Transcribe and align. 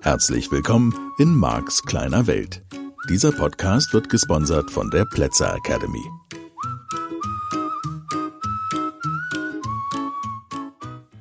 Herzlich 0.00 0.50
willkommen 0.50 0.94
in 1.18 1.34
Marks 1.34 1.82
kleiner 1.82 2.26
Welt. 2.26 2.62
Dieser 3.10 3.30
Podcast 3.32 3.92
wird 3.92 4.08
gesponsert 4.08 4.70
von 4.70 4.90
der 4.90 5.04
Plätzer 5.04 5.54
Academy. 5.54 6.02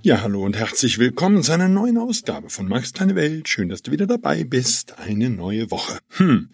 Ja, 0.04 0.22
hallo 0.22 0.46
und 0.46 0.56
herzlich 0.56 1.00
willkommen 1.00 1.44
zu 1.44 1.52
einer 1.52 1.68
neuen 1.68 1.98
Ausgabe 1.98 2.50
von 2.50 2.70
Max 2.70 2.94
Kleine 2.94 3.16
Welt. 3.16 3.50
Schön, 3.50 3.68
dass 3.68 3.82
du 3.82 3.92
wieder 3.92 4.08
dabei 4.08 4.46
bist. 4.46 4.98
Eine 5.00 5.30
neue 5.30 5.70
Woche. 5.70 6.00
Hm. 6.12 6.50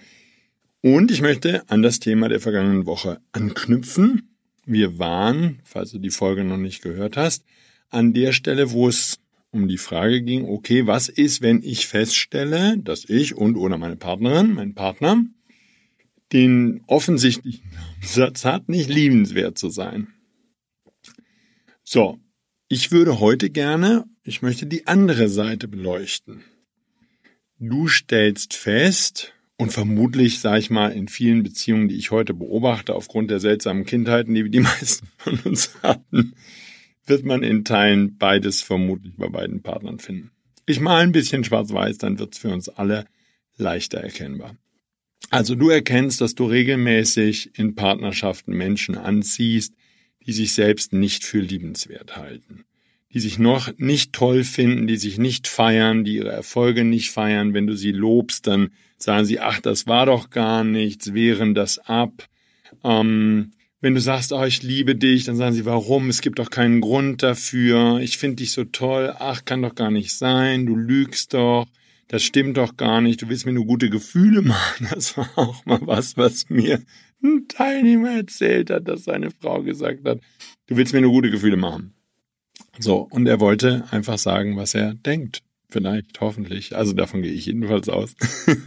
Und 0.81 1.11
ich 1.11 1.21
möchte 1.21 1.69
an 1.69 1.83
das 1.83 1.99
Thema 1.99 2.29
der 2.29 2.39
vergangenen 2.39 2.87
Woche 2.87 3.19
anknüpfen. 3.31 4.29
Wir 4.71 4.99
waren, 4.99 5.61
falls 5.63 5.89
du 5.89 5.97
die 5.97 6.11
Folge 6.11 6.43
noch 6.43 6.57
nicht 6.57 6.83
gehört 6.83 7.17
hast, 7.17 7.43
an 7.89 8.13
der 8.13 8.33
Stelle, 8.33 8.69
wo 8.69 8.87
es 8.87 9.19
um 9.49 9.67
die 9.67 9.79
Frage 9.79 10.21
ging, 10.21 10.45
okay, 10.45 10.85
was 10.85 11.09
ist, 11.09 11.41
wenn 11.41 11.63
ich 11.63 11.87
feststelle, 11.87 12.77
dass 12.77 13.09
ich 13.09 13.33
und 13.33 13.55
oder 13.55 13.79
meine 13.79 13.95
Partnerin, 13.95 14.53
mein 14.53 14.75
Partner, 14.75 15.25
den 16.33 16.83
offensichtlichen 16.85 17.63
Satz 18.03 18.45
hat, 18.45 18.69
nicht 18.69 18.91
liebenswert 18.91 19.57
zu 19.57 19.71
sein. 19.71 20.09
So, 21.83 22.19
ich 22.67 22.91
würde 22.91 23.19
heute 23.19 23.49
gerne, 23.49 24.05
ich 24.21 24.43
möchte 24.43 24.67
die 24.67 24.85
andere 24.85 25.29
Seite 25.29 25.67
beleuchten. 25.67 26.43
Du 27.57 27.87
stellst 27.87 28.53
fest, 28.53 29.33
und 29.59 29.73
vermutlich, 29.73 30.39
sage 30.39 30.59
ich 30.59 30.69
mal, 30.69 30.93
in 30.93 31.09
vielen 31.09 31.43
Beziehungen, 31.43 31.89
die 31.89 31.97
ich 31.97 32.11
heute 32.11 32.33
beobachte, 32.33 32.95
aufgrund 32.95 33.29
der 33.29 33.41
seltsamen 33.41 33.85
Kindheiten, 33.85 34.33
die 34.33 34.49
die 34.49 34.59
meisten 34.61 35.07
von 35.17 35.37
uns 35.39 35.71
hatten, 35.83 36.33
wird 37.05 37.25
man 37.25 37.43
in 37.43 37.65
Teilen 37.65 38.17
beides 38.17 38.61
vermutlich 38.61 39.15
bei 39.17 39.27
beiden 39.27 39.61
Partnern 39.61 39.99
finden. 39.99 40.31
Ich 40.65 40.79
mal 40.79 41.03
ein 41.03 41.11
bisschen 41.11 41.43
schwarz-weiß, 41.43 41.97
dann 41.97 42.19
wird's 42.19 42.37
für 42.37 42.53
uns 42.53 42.69
alle 42.69 43.05
leichter 43.57 43.99
erkennbar. 43.99 44.55
Also 45.29 45.55
du 45.55 45.69
erkennst, 45.69 46.21
dass 46.21 46.35
du 46.35 46.45
regelmäßig 46.45 47.59
in 47.59 47.75
Partnerschaften 47.75 48.53
Menschen 48.53 48.97
anziehst, 48.97 49.73
die 50.25 50.31
sich 50.31 50.53
selbst 50.53 50.93
nicht 50.93 51.25
für 51.25 51.41
liebenswert 51.41 52.15
halten, 52.15 52.63
die 53.13 53.19
sich 53.19 53.39
noch 53.39 53.71
nicht 53.77 54.13
toll 54.13 54.43
finden, 54.43 54.87
die 54.87 54.97
sich 54.97 55.17
nicht 55.17 55.47
feiern, 55.47 56.03
die 56.03 56.15
ihre 56.15 56.31
Erfolge 56.31 56.83
nicht 56.83 57.11
feiern. 57.11 57.53
Wenn 57.53 57.67
du 57.67 57.75
sie 57.75 57.91
lobst, 57.91 58.47
dann 58.47 58.69
sagen 58.97 59.25
sie, 59.25 59.39
ach, 59.39 59.59
das 59.61 59.87
war 59.87 60.05
doch 60.05 60.29
gar 60.29 60.63
nichts, 60.63 61.13
wehren 61.13 61.55
das 61.55 61.79
ab. 61.79 62.27
Ähm, 62.83 63.51
wenn 63.81 63.95
du 63.95 64.01
sagst, 64.01 64.33
oh, 64.33 64.43
ich 64.43 64.61
liebe 64.61 64.95
dich, 64.95 65.23
dann 65.23 65.37
sagen 65.37 65.55
sie, 65.55 65.65
warum? 65.65 66.09
Es 66.09 66.21
gibt 66.21 66.39
doch 66.39 66.49
keinen 66.49 66.81
Grund 66.81 67.23
dafür. 67.23 67.99
Ich 67.99 68.17
finde 68.17 68.37
dich 68.37 68.51
so 68.51 68.65
toll. 68.65 69.13
Ach, 69.17 69.45
kann 69.45 69.61
doch 69.61 69.73
gar 69.73 69.89
nicht 69.89 70.11
sein. 70.11 70.65
Du 70.65 70.75
lügst 70.75 71.33
doch. 71.33 71.65
Das 72.09 72.23
stimmt 72.23 72.57
doch 72.57 72.75
gar 72.75 72.99
nicht. 72.99 73.21
Du 73.21 73.29
willst 73.29 73.45
mir 73.45 73.53
nur 73.53 73.65
gute 73.65 73.89
Gefühle 73.89 74.41
machen. 74.41 74.87
Das 74.93 75.15
war 75.15 75.29
auch 75.35 75.65
mal 75.65 75.79
was, 75.81 76.17
was 76.17 76.49
mir 76.49 76.81
ein 77.23 77.47
Teilnehmer 77.47 78.11
erzählt 78.11 78.69
hat, 78.69 78.87
dass 78.87 79.05
seine 79.05 79.31
Frau 79.31 79.61
gesagt 79.63 80.05
hat, 80.05 80.19
du 80.67 80.75
willst 80.75 80.93
mir 80.93 81.01
nur 81.01 81.11
gute 81.11 81.31
Gefühle 81.31 81.57
machen. 81.57 81.93
So, 82.79 83.07
und 83.11 83.27
er 83.27 83.41
wollte 83.41 83.83
einfach 83.91 84.17
sagen, 84.17 84.55
was 84.55 84.73
er 84.73 84.93
denkt. 84.93 85.43
Vielleicht, 85.69 86.19
hoffentlich. 86.21 86.75
Also 86.75 86.93
davon 86.93 87.21
gehe 87.21 87.33
ich 87.33 87.45
jedenfalls 87.45 87.89
aus. 87.89 88.15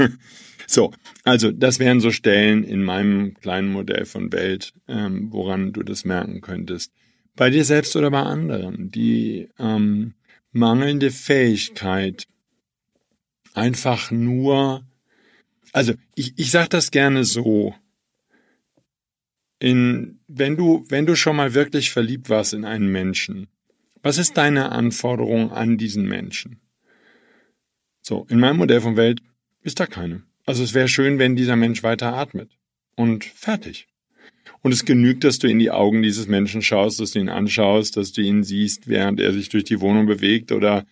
so, 0.67 0.93
also 1.25 1.51
das 1.51 1.79
wären 1.79 2.01
so 2.01 2.11
Stellen 2.13 2.63
in 2.63 2.85
meinem 2.85 3.35
kleinen 3.35 3.73
Modell 3.73 4.05
von 4.05 4.31
Welt, 4.33 4.75
ähm, 4.87 5.33
woran 5.33 5.73
du 5.73 5.83
das 5.83 6.05
merken 6.05 6.43
könntest. 6.43 6.93
Bei 7.35 7.49
dir 7.49 7.65
selbst 7.65 7.97
oder 7.97 8.11
bei 8.11 8.23
anderen. 8.23 8.91
Die 8.91 9.49
ähm, 9.59 10.15
mangelnde 10.53 11.11
Fähigkeit, 11.11 12.27
einfach 13.55 14.11
nur, 14.11 14.87
also 15.72 15.95
ich, 16.15 16.34
ich 16.37 16.51
sage 16.51 16.69
das 16.69 16.91
gerne 16.91 17.25
so, 17.25 17.75
in, 19.59 20.21
wenn 20.28 20.56
du, 20.56 20.84
wenn 20.89 21.06
du 21.06 21.17
schon 21.17 21.37
mal 21.37 21.55
wirklich 21.55 21.91
verliebt 21.91 22.28
warst 22.28 22.53
in 22.53 22.65
einen 22.65 22.91
Menschen, 22.93 23.49
was 24.03 24.19
ist 24.19 24.37
deine 24.37 24.71
Anforderung 24.71 25.53
an 25.53 25.79
diesen 25.79 26.09
Menschen? 26.09 26.61
So, 28.01 28.27
in 28.29 28.41
meinem 28.41 28.57
Modell 28.57 28.81
von 28.81 28.97
Welt 28.97 29.21
ist 29.63 29.79
da 29.79 29.87
keine. 29.87 30.23
Also 30.45 30.65
es 30.65 30.75
wäre 30.75 30.89
schön, 30.89 31.19
wenn 31.19 31.37
dieser 31.37 31.57
Mensch 31.57 31.83
weiter 31.83 32.15
atmet. 32.15 32.51
Und 32.97 33.25
fertig. 33.25 33.87
Und 34.61 34.73
es 34.73 34.85
genügt, 34.85 35.25
dass 35.25 35.39
du 35.39 35.49
in 35.49 35.59
die 35.59 35.71
Augen 35.71 36.03
dieses 36.03 36.27
Menschen 36.27 36.63
schaust, 36.63 37.01
dass 37.01 37.13
du 37.13 37.21
ihn 37.21 37.29
anschaust, 37.29 37.97
dass 37.97 38.13
du 38.13 38.21
ihn 38.21 38.43
siehst, 38.43 38.89
während 38.89 39.21
er 39.21 39.33
sich 39.33 39.49
durch 39.49 39.65
die 39.65 39.81
Wohnung 39.81 40.07
bewegt 40.07 40.53
oder 40.53 40.84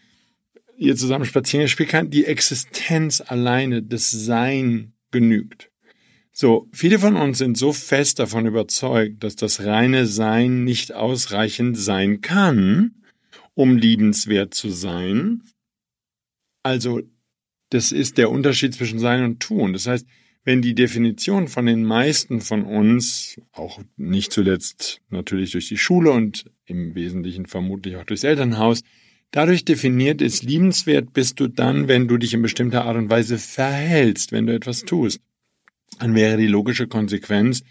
ihr 0.77 0.97
zusammen 0.97 1.25
spazieren. 1.25 1.69
Spielt 1.69 1.91
kein, 1.91 2.11
die 2.11 2.25
Existenz 2.25 3.21
alleine, 3.21 3.83
das 3.83 4.11
Sein 4.11 4.93
genügt. 5.11 5.71
So, 6.33 6.69
viele 6.73 6.99
von 6.99 7.17
uns 7.17 7.39
sind 7.39 7.59
so 7.59 7.73
fest 7.73 8.19
davon 8.19 8.47
überzeugt, 8.47 9.23
dass 9.23 9.37
das 9.37 9.65
reine 9.65 10.07
Sein 10.07 10.65
nicht 10.65 10.95
ausreichend 10.95 11.77
sein 11.77 12.21
kann, 12.21 13.00
um 13.55 13.77
liebenswert 13.77 14.55
zu 14.55 14.71
sein. 14.71 15.43
Also, 16.63 17.03
das 17.71 17.93
ist 17.93 18.19
der 18.19 18.31
Unterschied 18.31 18.75
zwischen 18.75 18.99
Sein 18.99 19.25
und 19.25 19.41
Tun. 19.41 19.73
Das 19.73 19.87
heißt, 19.87 20.07
wenn 20.45 20.63
die 20.63 20.75
Definition 20.75 21.49
von 21.49 21.67
den 21.67 21.85
meisten 21.85 22.41
von 22.41 22.65
uns, 22.65 23.41
auch 23.53 23.81
nicht 23.97 24.33
zuletzt 24.33 25.01
natürlich 25.11 25.53
durch 25.53 25.69
die 25.69 25.77
Schule 25.77 26.11
und 26.11 26.51
im 26.65 26.95
Wesentlichen 26.95 27.47
vermutlich 27.47 27.97
auch 27.97 28.05
durchs 28.05 28.25
Elternhaus, 28.25 28.83
dadurch 29.31 29.65
definiert 29.65 30.23
ist, 30.23 30.43
liebenswert 30.43 31.13
bist 31.13 31.39
du 31.41 31.47
dann, 31.47 31.89
wenn 31.89 32.09
du 32.09 32.17
dich 32.17 32.35
in 32.35 32.43
bestimmter 32.43 32.85
Art 32.85 32.97
und 32.97 33.11
Weise 33.11 33.39
verhältst, 33.39 34.33
wenn 34.33 34.47
du 34.47 34.55
etwas 34.55 34.83
tust 34.83 35.21
dann 36.01 36.15
wäre 36.15 36.37
die 36.37 36.47
logische 36.47 36.89
Konsequenz, 36.89 37.63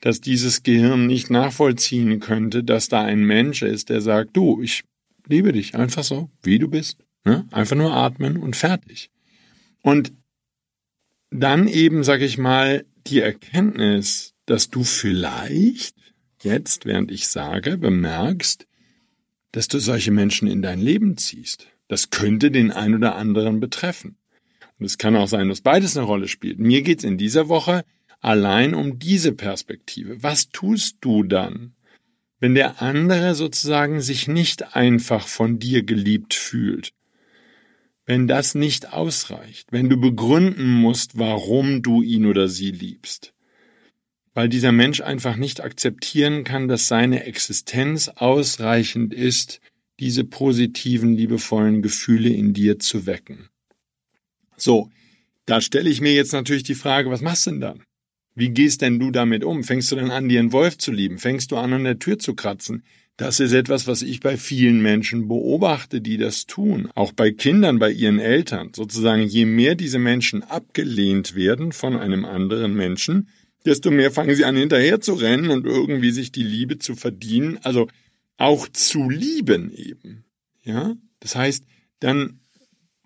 dass 0.00 0.20
dieses 0.20 0.62
Gehirn 0.62 1.06
nicht 1.06 1.30
nachvollziehen 1.30 2.20
könnte, 2.20 2.62
dass 2.62 2.88
da 2.88 3.02
ein 3.02 3.24
Mensch 3.24 3.62
ist, 3.62 3.88
der 3.88 4.00
sagt, 4.00 4.36
du, 4.36 4.62
ich 4.62 4.84
liebe 5.28 5.52
dich 5.52 5.74
einfach 5.74 6.04
so, 6.04 6.30
wie 6.42 6.58
du 6.58 6.68
bist. 6.68 7.04
Ne? 7.24 7.46
Einfach 7.50 7.76
nur 7.76 7.92
atmen 7.92 8.36
und 8.36 8.56
fertig. 8.56 9.10
Und 9.82 10.12
dann 11.30 11.68
eben, 11.68 12.04
sag 12.04 12.20
ich 12.20 12.38
mal, 12.38 12.84
die 13.06 13.20
Erkenntnis, 13.20 14.34
dass 14.46 14.70
du 14.70 14.82
vielleicht 14.84 15.96
jetzt, 16.42 16.86
während 16.86 17.10
ich 17.10 17.28
sage, 17.28 17.76
bemerkst, 17.76 18.66
dass 19.52 19.68
du 19.68 19.78
solche 19.78 20.10
Menschen 20.10 20.48
in 20.48 20.62
dein 20.62 20.80
Leben 20.80 21.16
ziehst. 21.16 21.66
Das 21.88 22.10
könnte 22.10 22.50
den 22.50 22.70
ein 22.70 22.94
oder 22.94 23.16
anderen 23.16 23.60
betreffen. 23.60 24.16
Und 24.78 24.86
es 24.86 24.98
kann 24.98 25.16
auch 25.16 25.28
sein, 25.28 25.48
dass 25.48 25.62
beides 25.62 25.96
eine 25.96 26.06
Rolle 26.06 26.28
spielt. 26.28 26.58
Mir 26.58 26.82
geht's 26.82 27.04
in 27.04 27.18
dieser 27.18 27.48
Woche 27.48 27.84
allein 28.20 28.74
um 28.74 28.98
diese 28.98 29.32
Perspektive. 29.32 30.22
Was 30.22 30.50
tust 30.50 30.98
du 31.00 31.22
dann, 31.22 31.74
wenn 32.40 32.54
der 32.54 32.82
andere 32.82 33.34
sozusagen 33.34 34.00
sich 34.00 34.28
nicht 34.28 34.76
einfach 34.76 35.26
von 35.26 35.58
dir 35.58 35.82
geliebt 35.82 36.34
fühlt? 36.34 36.92
Wenn 38.06 38.26
das 38.26 38.54
nicht 38.54 38.92
ausreicht, 38.92 39.70
wenn 39.70 39.90
du 39.90 39.98
begründen 39.98 40.72
musst, 40.72 41.18
warum 41.18 41.82
du 41.82 42.02
ihn 42.02 42.26
oder 42.26 42.48
sie 42.48 42.70
liebst, 42.70 43.34
weil 44.34 44.48
dieser 44.48 44.72
Mensch 44.72 45.00
einfach 45.00 45.36
nicht 45.36 45.60
akzeptieren 45.60 46.44
kann, 46.44 46.68
dass 46.68 46.88
seine 46.88 47.24
Existenz 47.24 48.08
ausreichend 48.08 49.12
ist, 49.12 49.60
diese 50.00 50.24
positiven, 50.24 51.16
liebevollen 51.16 51.82
Gefühle 51.82 52.30
in 52.30 52.54
dir 52.54 52.78
zu 52.78 53.04
wecken. 53.06 53.48
So, 54.56 54.90
da 55.44 55.60
stelle 55.60 55.90
ich 55.90 56.00
mir 56.00 56.12
jetzt 56.12 56.32
natürlich 56.32 56.62
die 56.62 56.74
Frage, 56.74 57.10
was 57.10 57.20
machst 57.20 57.46
du 57.46 57.50
denn 57.50 57.60
dann? 57.60 57.82
Wie 58.38 58.50
gehst 58.50 58.82
denn 58.82 59.00
du 59.00 59.10
damit 59.10 59.42
um? 59.42 59.64
Fängst 59.64 59.90
du 59.90 59.96
dann 59.96 60.12
an, 60.12 60.28
dir 60.28 60.38
einen 60.38 60.52
Wolf 60.52 60.78
zu 60.78 60.92
lieben? 60.92 61.18
Fängst 61.18 61.50
du 61.50 61.56
an, 61.56 61.72
an 61.72 61.82
der 61.82 61.98
Tür 61.98 62.20
zu 62.20 62.34
kratzen? 62.34 62.84
Das 63.16 63.40
ist 63.40 63.52
etwas, 63.52 63.88
was 63.88 64.02
ich 64.02 64.20
bei 64.20 64.36
vielen 64.36 64.80
Menschen 64.80 65.26
beobachte, 65.26 66.00
die 66.00 66.18
das 66.18 66.46
tun. 66.46 66.88
Auch 66.94 67.10
bei 67.10 67.32
Kindern, 67.32 67.80
bei 67.80 67.90
ihren 67.90 68.20
Eltern. 68.20 68.70
Sozusagen, 68.72 69.24
je 69.24 69.44
mehr 69.44 69.74
diese 69.74 69.98
Menschen 69.98 70.44
abgelehnt 70.44 71.34
werden 71.34 71.72
von 71.72 71.96
einem 71.96 72.24
anderen 72.24 72.74
Menschen, 72.74 73.28
desto 73.66 73.90
mehr 73.90 74.12
fangen 74.12 74.36
sie 74.36 74.44
an, 74.44 74.54
hinterher 74.54 75.00
zu 75.00 75.14
rennen 75.14 75.50
und 75.50 75.66
irgendwie 75.66 76.12
sich 76.12 76.30
die 76.30 76.44
Liebe 76.44 76.78
zu 76.78 76.94
verdienen. 76.94 77.58
Also 77.64 77.88
auch 78.36 78.68
zu 78.68 79.10
lieben 79.10 79.72
eben. 79.74 80.24
Ja? 80.62 80.94
Das 81.18 81.34
heißt, 81.34 81.64
dann 81.98 82.38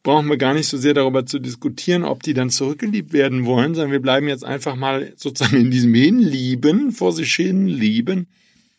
brauchen 0.03 0.29
wir 0.29 0.37
gar 0.37 0.55
nicht 0.55 0.67
so 0.67 0.77
sehr 0.77 0.95
darüber 0.95 1.27
zu 1.27 1.39
diskutieren, 1.39 2.05
ob 2.05 2.23
die 2.23 2.35
dann 2.35 2.51
zurückgeliebt 2.51 3.13
werden 3.13 3.45
wollen, 3.45 3.75
sondern 3.75 3.93
wir 3.93 4.03
bleiben 4.03 4.29
jetzt 4.29 4.45
einfach 4.45 4.75
mal 4.75 5.13
sozusagen 5.17 5.57
in 5.57 5.71
diesem 5.71 5.95
Hinlieben, 5.95 6.93
vor 6.93 7.13
sich 7.13 7.35
hin 7.35 7.67
lieben, 7.67 8.27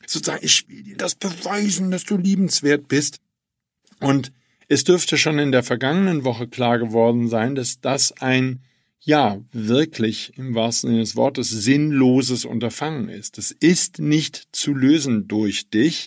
sozusagen, 0.06 0.44
ich 0.44 0.68
will 0.68 0.84
dir 0.84 0.98
das 0.98 1.16
beweisen, 1.16 1.92
dass 1.92 2.04
du 2.04 2.18
liebenswert 2.18 2.88
bist. 2.88 3.20
Und 4.00 4.32
es 4.68 4.84
dürfte 4.84 5.18
schon 5.18 5.40
in 5.40 5.52
der 5.52 5.64
vergangenen 5.64 6.24
Woche 6.26 6.48
klar 6.48 6.80
geworden 6.80 7.30
sein, 7.30 7.56
dass 7.56 7.80
das 7.80 8.12
ein 8.14 8.62
ja, 9.06 9.42
wirklich 9.52 10.32
im 10.38 10.56
wahrsten 10.56 10.92
Sinne 10.92 11.02
des 11.02 11.16
Wortes 11.18 11.50
sinnloses 11.50 12.46
Unterfangen 12.46 13.10
ist. 13.10 13.38
Es 13.38 13.52
ist 13.52 14.00
nicht 14.00 14.48
zu 14.54 14.74
lösen 14.74 15.28
durch 15.28 15.70
dich. 15.70 16.06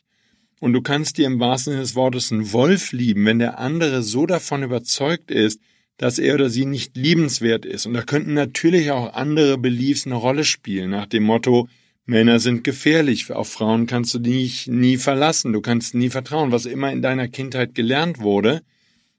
Und 0.60 0.72
du 0.72 0.80
kannst 0.80 1.18
dir 1.18 1.26
im 1.26 1.38
wahrsten 1.38 1.72
Sinne 1.72 1.82
des 1.82 1.94
Wortes 1.94 2.32
einen 2.32 2.52
Wolf 2.52 2.92
lieben, 2.92 3.26
wenn 3.26 3.38
der 3.38 3.58
andere 3.58 4.02
so 4.02 4.26
davon 4.26 4.62
überzeugt 4.62 5.30
ist, 5.30 5.60
dass 5.98 6.18
er 6.18 6.34
oder 6.34 6.50
sie 6.50 6.66
nicht 6.66 6.96
liebenswert 6.96 7.64
ist. 7.64 7.86
Und 7.86 7.94
da 7.94 8.02
könnten 8.02 8.34
natürlich 8.34 8.90
auch 8.90 9.14
andere 9.14 9.58
Beliefs 9.58 10.06
eine 10.06 10.14
Rolle 10.14 10.44
spielen, 10.44 10.90
nach 10.90 11.06
dem 11.06 11.24
Motto, 11.24 11.68
Männer 12.08 12.38
sind 12.38 12.62
gefährlich, 12.62 13.32
auf 13.32 13.48
Frauen 13.48 13.86
kannst 13.86 14.14
du 14.14 14.20
dich 14.20 14.68
nie 14.68 14.96
verlassen, 14.96 15.52
du 15.52 15.60
kannst 15.60 15.92
nie 15.94 16.08
vertrauen, 16.08 16.52
was 16.52 16.64
immer 16.64 16.92
in 16.92 17.02
deiner 17.02 17.26
Kindheit 17.26 17.74
gelernt 17.74 18.20
wurde. 18.20 18.62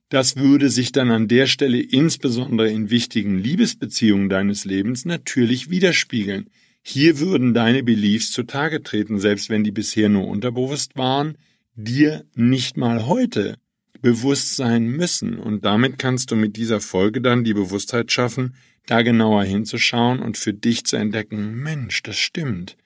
Das 0.08 0.38
würde 0.38 0.70
sich 0.70 0.94
dann 0.94 1.12
an 1.12 1.28
der 1.28 1.48
Stelle 1.48 1.82
insbesondere 1.82 2.72
in 2.72 2.90
wichtigen 2.90 3.40
Liebesbeziehungen 3.40 4.30
deines 4.30 4.64
Lebens 4.64 5.04
natürlich 5.04 5.70
widerspiegeln. 5.70 6.50
Hier 6.90 7.20
würden 7.20 7.54
deine 7.54 7.84
Beliefs 7.84 8.32
zutage 8.32 8.82
treten, 8.82 9.20
selbst 9.20 9.50
wenn 9.50 9.66
die 9.66 9.74
bisher 9.74 10.08
nur 10.08 10.26
unterbewusst 10.26 10.96
waren, 10.96 11.38
dir 11.76 12.24
nicht 12.34 12.78
mal 12.78 13.08
heute 13.08 13.58
bewusst 14.02 14.56
sein 14.56 14.88
müssen. 14.88 15.38
Und 15.38 15.66
damit 15.66 16.00
kannst 16.00 16.32
du 16.32 16.38
mit 16.38 16.56
dieser 16.56 16.80
Folge 16.80 17.20
dann 17.20 17.44
die 17.44 17.54
Bewusstheit 17.54 18.10
schaffen, 18.14 18.56
da 18.86 19.02
genauer 19.02 19.44
hinzuschauen 19.44 20.20
und 20.20 20.38
für 20.38 20.54
dich 20.54 20.86
zu 20.86 20.96
entdecken, 20.96 21.56
Mensch, 21.56 22.04
das 22.04 22.16
stimmt. 22.16 22.78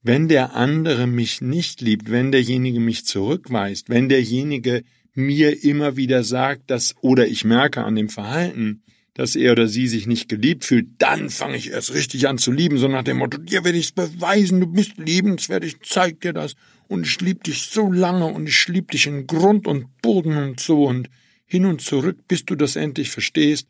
Wenn 0.00 0.28
der 0.28 0.54
andere 0.54 1.08
mich 1.08 1.40
nicht 1.40 1.80
liebt, 1.80 2.08
wenn 2.08 2.30
derjenige 2.30 2.78
mich 2.78 3.04
zurückweist, 3.04 3.88
wenn 3.88 4.08
derjenige 4.08 4.84
mir 5.12 5.64
immer 5.64 5.96
wieder 5.96 6.22
sagt, 6.22 6.70
dass, 6.70 6.94
oder 7.00 7.26
ich 7.26 7.44
merke 7.44 7.82
an 7.82 7.96
dem 7.96 8.10
Verhalten, 8.10 8.84
dass 9.14 9.36
er 9.36 9.52
oder 9.52 9.66
sie 9.66 9.88
sich 9.88 10.06
nicht 10.06 10.28
geliebt 10.28 10.64
fühlt, 10.64 10.88
dann 10.98 11.30
fange 11.30 11.56
ich 11.56 11.70
erst 11.70 11.94
richtig 11.94 12.28
an 12.28 12.38
zu 12.38 12.52
lieben, 12.52 12.78
so 12.78 12.88
nach 12.88 13.02
dem 13.02 13.18
Motto, 13.18 13.38
dir 13.38 13.64
werde 13.64 13.78
ich 13.78 13.86
es 13.86 13.92
beweisen, 13.92 14.60
du 14.60 14.66
bist 14.66 14.98
liebenswert, 14.98 15.64
ich 15.64 15.80
zeig 15.82 16.20
dir 16.20 16.32
das 16.32 16.54
und 16.88 17.06
ich 17.06 17.20
lieb 17.20 17.44
dich 17.44 17.62
so 17.62 17.90
lange 17.90 18.26
und 18.26 18.48
ich 18.48 18.68
lieb 18.68 18.90
dich 18.90 19.06
in 19.06 19.26
Grund 19.26 19.66
und 19.66 19.86
Boden 20.02 20.36
und 20.36 20.60
so 20.60 20.84
und 20.84 21.08
hin 21.44 21.66
und 21.66 21.80
zurück, 21.80 22.18
bis 22.28 22.44
du 22.44 22.54
das 22.54 22.76
endlich 22.76 23.10
verstehst. 23.10 23.66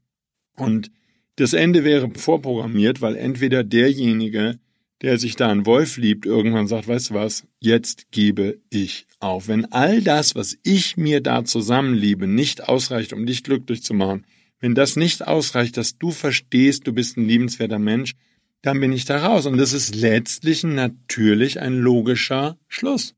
Und 0.57 0.91
das 1.37 1.55
Ende 1.55 1.85
wäre 1.85 2.11
vorprogrammiert, 2.11 3.01
weil 3.01 3.17
entweder 3.17 3.65
derjenige, 3.65 4.59
der 5.01 5.19
sich 5.19 5.37
da 5.37 5.51
einen 5.51 5.65
Wolf 5.65 5.97
liebt, 5.97 6.27
irgendwann 6.27 6.67
sagt, 6.67 6.89
weißt 6.89 7.11
du 7.11 7.15
was, 7.15 7.47
jetzt 7.59 8.11
gebe 8.11 8.59
ich 8.69 9.07
auf. 9.19 9.49
Wenn 9.49 9.73
all 9.73 10.03
das, 10.03 10.35
was 10.35 10.59
ich 10.63 10.99
mir 10.99 11.23
da 11.23 11.45
zusammenliebe, 11.45 12.27
nicht 12.27 12.69
ausreicht, 12.69 13.15
um 13.15 13.25
dich 13.25 13.43
glücklich 13.43 13.83
zu 13.83 13.95
machen, 13.95 14.27
wenn 14.61 14.75
das 14.75 14.97
nicht 14.97 15.27
ausreicht, 15.27 15.77
dass 15.77 15.99
du 15.99 16.11
verstehst, 16.11 16.87
du 16.87 16.93
bist 16.93 17.17
ein 17.17 17.27
liebenswerter 17.27 17.79
Mensch, 17.79 18.15
dann 18.63 18.79
bin 18.81 18.93
ich 18.93 19.07
da 19.07 19.27
raus. 19.27 19.47
Und 19.47 19.57
das 19.57 19.73
ist 19.73 19.95
letztlich 19.95 20.65
natürlich 20.65 21.61
ein 21.61 21.79
logischer 21.79 22.59
Schluss. 22.69 23.15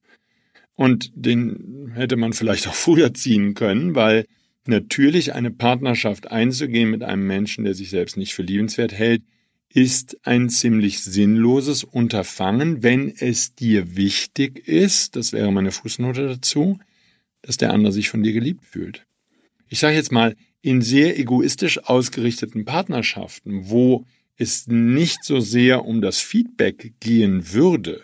Und 0.75 1.13
den 1.15 1.93
hätte 1.95 2.17
man 2.17 2.33
vielleicht 2.33 2.69
auch 2.69 2.75
früher 2.87 3.13
ziehen 3.13 3.55
können, 3.55 3.95
weil 3.95 4.27
natürlich 4.67 5.35
eine 5.35 5.51
Partnerschaft 5.51 6.31
einzugehen 6.31 6.91
mit 6.91 7.03
einem 7.03 7.27
Menschen, 7.27 7.65
der 7.65 7.75
sich 7.75 7.91
selbst 7.91 8.17
nicht 8.17 8.35
für 8.35 8.43
liebenswert 8.43 8.93
hält, 8.93 9.23
ist 9.75 10.19
ein 10.25 10.51
ziemlich 10.51 11.03
sinnloses 11.03 11.83
Unterfangen, 11.83 12.83
wenn 12.83 13.09
es 13.09 13.55
dir 13.55 13.97
wichtig 13.97 14.69
ist, 14.69 15.17
das 15.17 15.33
wäre 15.33 15.51
meine 15.51 15.73
Fußnote 15.73 16.29
dazu, 16.29 16.79
dass 17.41 17.57
der 17.57 17.73
andere 17.73 17.93
sich 17.93 18.11
von 18.11 18.23
dir 18.23 18.35
geliebt 18.35 18.65
fühlt. 18.65 19.07
Ich 19.69 19.79
sage 19.79 19.95
jetzt 19.95 20.13
mal, 20.13 20.37
in 20.63 20.81
sehr 20.81 21.19
egoistisch 21.19 21.85
ausgerichteten 21.85 22.65
Partnerschaften, 22.65 23.69
wo 23.69 24.07
es 24.37 24.67
nicht 24.67 25.25
so 25.25 25.41
sehr 25.41 25.85
um 25.85 26.01
das 26.01 26.19
Feedback 26.19 26.95
gehen 27.01 27.53
würde, 27.53 28.03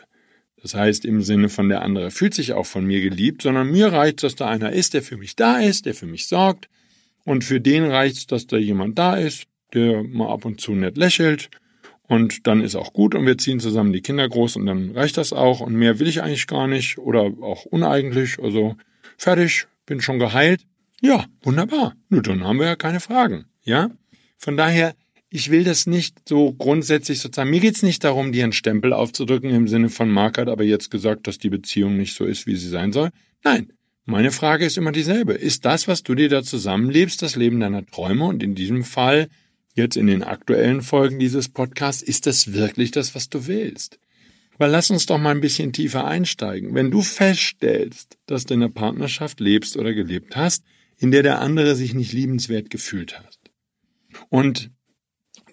das 0.60 0.74
heißt 0.74 1.04
im 1.04 1.22
Sinne 1.22 1.48
von 1.48 1.68
der 1.68 1.82
andere 1.82 2.10
fühlt 2.10 2.34
sich 2.34 2.52
auch 2.52 2.66
von 2.66 2.84
mir 2.84 3.00
geliebt, 3.00 3.42
sondern 3.42 3.70
mir 3.70 3.92
reicht, 3.92 4.22
dass 4.22 4.34
da 4.34 4.48
einer 4.48 4.72
ist, 4.72 4.92
der 4.92 5.02
für 5.02 5.16
mich 5.16 5.36
da 5.36 5.58
ist, 5.58 5.86
der 5.86 5.94
für 5.94 6.06
mich 6.06 6.26
sorgt, 6.26 6.68
und 7.28 7.44
für 7.44 7.60
den 7.60 7.84
reicht 7.84 8.32
dass 8.32 8.46
da 8.46 8.56
jemand 8.56 8.98
da 8.98 9.14
ist, 9.16 9.44
der 9.74 10.02
mal 10.02 10.32
ab 10.32 10.46
und 10.46 10.62
zu 10.62 10.72
nett 10.72 10.96
lächelt. 10.96 11.50
Und 12.04 12.46
dann 12.46 12.62
ist 12.62 12.74
auch 12.74 12.94
gut 12.94 13.14
und 13.14 13.26
wir 13.26 13.36
ziehen 13.36 13.60
zusammen 13.60 13.92
die 13.92 14.00
Kinder 14.00 14.26
groß 14.26 14.56
und 14.56 14.64
dann 14.64 14.92
reicht 14.92 15.18
das 15.18 15.34
auch. 15.34 15.60
Und 15.60 15.74
mehr 15.74 15.98
will 15.98 16.08
ich 16.08 16.22
eigentlich 16.22 16.46
gar 16.46 16.66
nicht 16.66 16.96
oder 16.96 17.30
auch 17.42 17.66
uneigentlich, 17.66 18.38
also 18.38 18.76
fertig, 19.18 19.66
bin 19.84 20.00
schon 20.00 20.18
geheilt. 20.18 20.62
Ja, 21.00 21.26
wunderbar. 21.42 21.94
Nur 22.08 22.22
dann 22.22 22.44
haben 22.44 22.58
wir 22.58 22.66
ja 22.66 22.76
keine 22.76 23.00
Fragen, 23.00 23.46
ja? 23.62 23.90
Von 24.36 24.56
daher, 24.56 24.94
ich 25.30 25.50
will 25.50 25.64
das 25.64 25.86
nicht 25.86 26.28
so 26.28 26.52
grundsätzlich 26.52 27.20
sozusagen, 27.20 27.50
mir 27.50 27.60
geht's 27.60 27.82
nicht 27.82 28.02
darum, 28.02 28.32
dir 28.32 28.44
einen 28.44 28.52
Stempel 28.52 28.92
aufzudrücken 28.92 29.50
im 29.50 29.68
Sinne 29.68 29.90
von 29.90 30.10
Mark 30.10 30.38
hat 30.38 30.48
aber 30.48 30.64
jetzt 30.64 30.90
gesagt, 30.90 31.26
dass 31.26 31.38
die 31.38 31.50
Beziehung 31.50 31.96
nicht 31.96 32.14
so 32.14 32.24
ist, 32.24 32.46
wie 32.46 32.56
sie 32.56 32.68
sein 32.68 32.92
soll. 32.92 33.10
Nein, 33.44 33.72
meine 34.04 34.30
Frage 34.32 34.64
ist 34.64 34.78
immer 34.78 34.92
dieselbe. 34.92 35.34
Ist 35.34 35.64
das, 35.64 35.86
was 35.86 36.02
du 36.02 36.14
dir 36.14 36.28
da 36.28 36.42
zusammenlebst, 36.42 37.20
das 37.20 37.36
Leben 37.36 37.60
deiner 37.60 37.84
Träume 37.84 38.24
und 38.24 38.42
in 38.42 38.54
diesem 38.54 38.82
Fall 38.82 39.28
jetzt 39.74 39.96
in 39.96 40.06
den 40.06 40.22
aktuellen 40.22 40.82
Folgen 40.82 41.18
dieses 41.18 41.48
Podcasts, 41.48 42.02
ist 42.02 42.26
das 42.26 42.52
wirklich 42.52 42.90
das, 42.90 43.14
was 43.14 43.28
du 43.28 43.46
willst? 43.46 43.98
Weil 44.56 44.70
lass 44.70 44.90
uns 44.90 45.06
doch 45.06 45.18
mal 45.18 45.30
ein 45.30 45.40
bisschen 45.40 45.72
tiefer 45.72 46.06
einsteigen. 46.06 46.74
Wenn 46.74 46.90
du 46.90 47.02
feststellst, 47.02 48.18
dass 48.26 48.44
du 48.44 48.54
in 48.54 48.62
einer 48.62 48.72
Partnerschaft 48.72 49.40
lebst 49.40 49.76
oder 49.76 49.94
gelebt 49.94 50.36
hast, 50.36 50.64
in 50.98 51.10
der 51.10 51.22
der 51.22 51.40
andere 51.40 51.74
sich 51.76 51.94
nicht 51.94 52.12
liebenswert 52.12 52.70
gefühlt 52.70 53.18
hat. 53.18 53.38
Und 54.28 54.70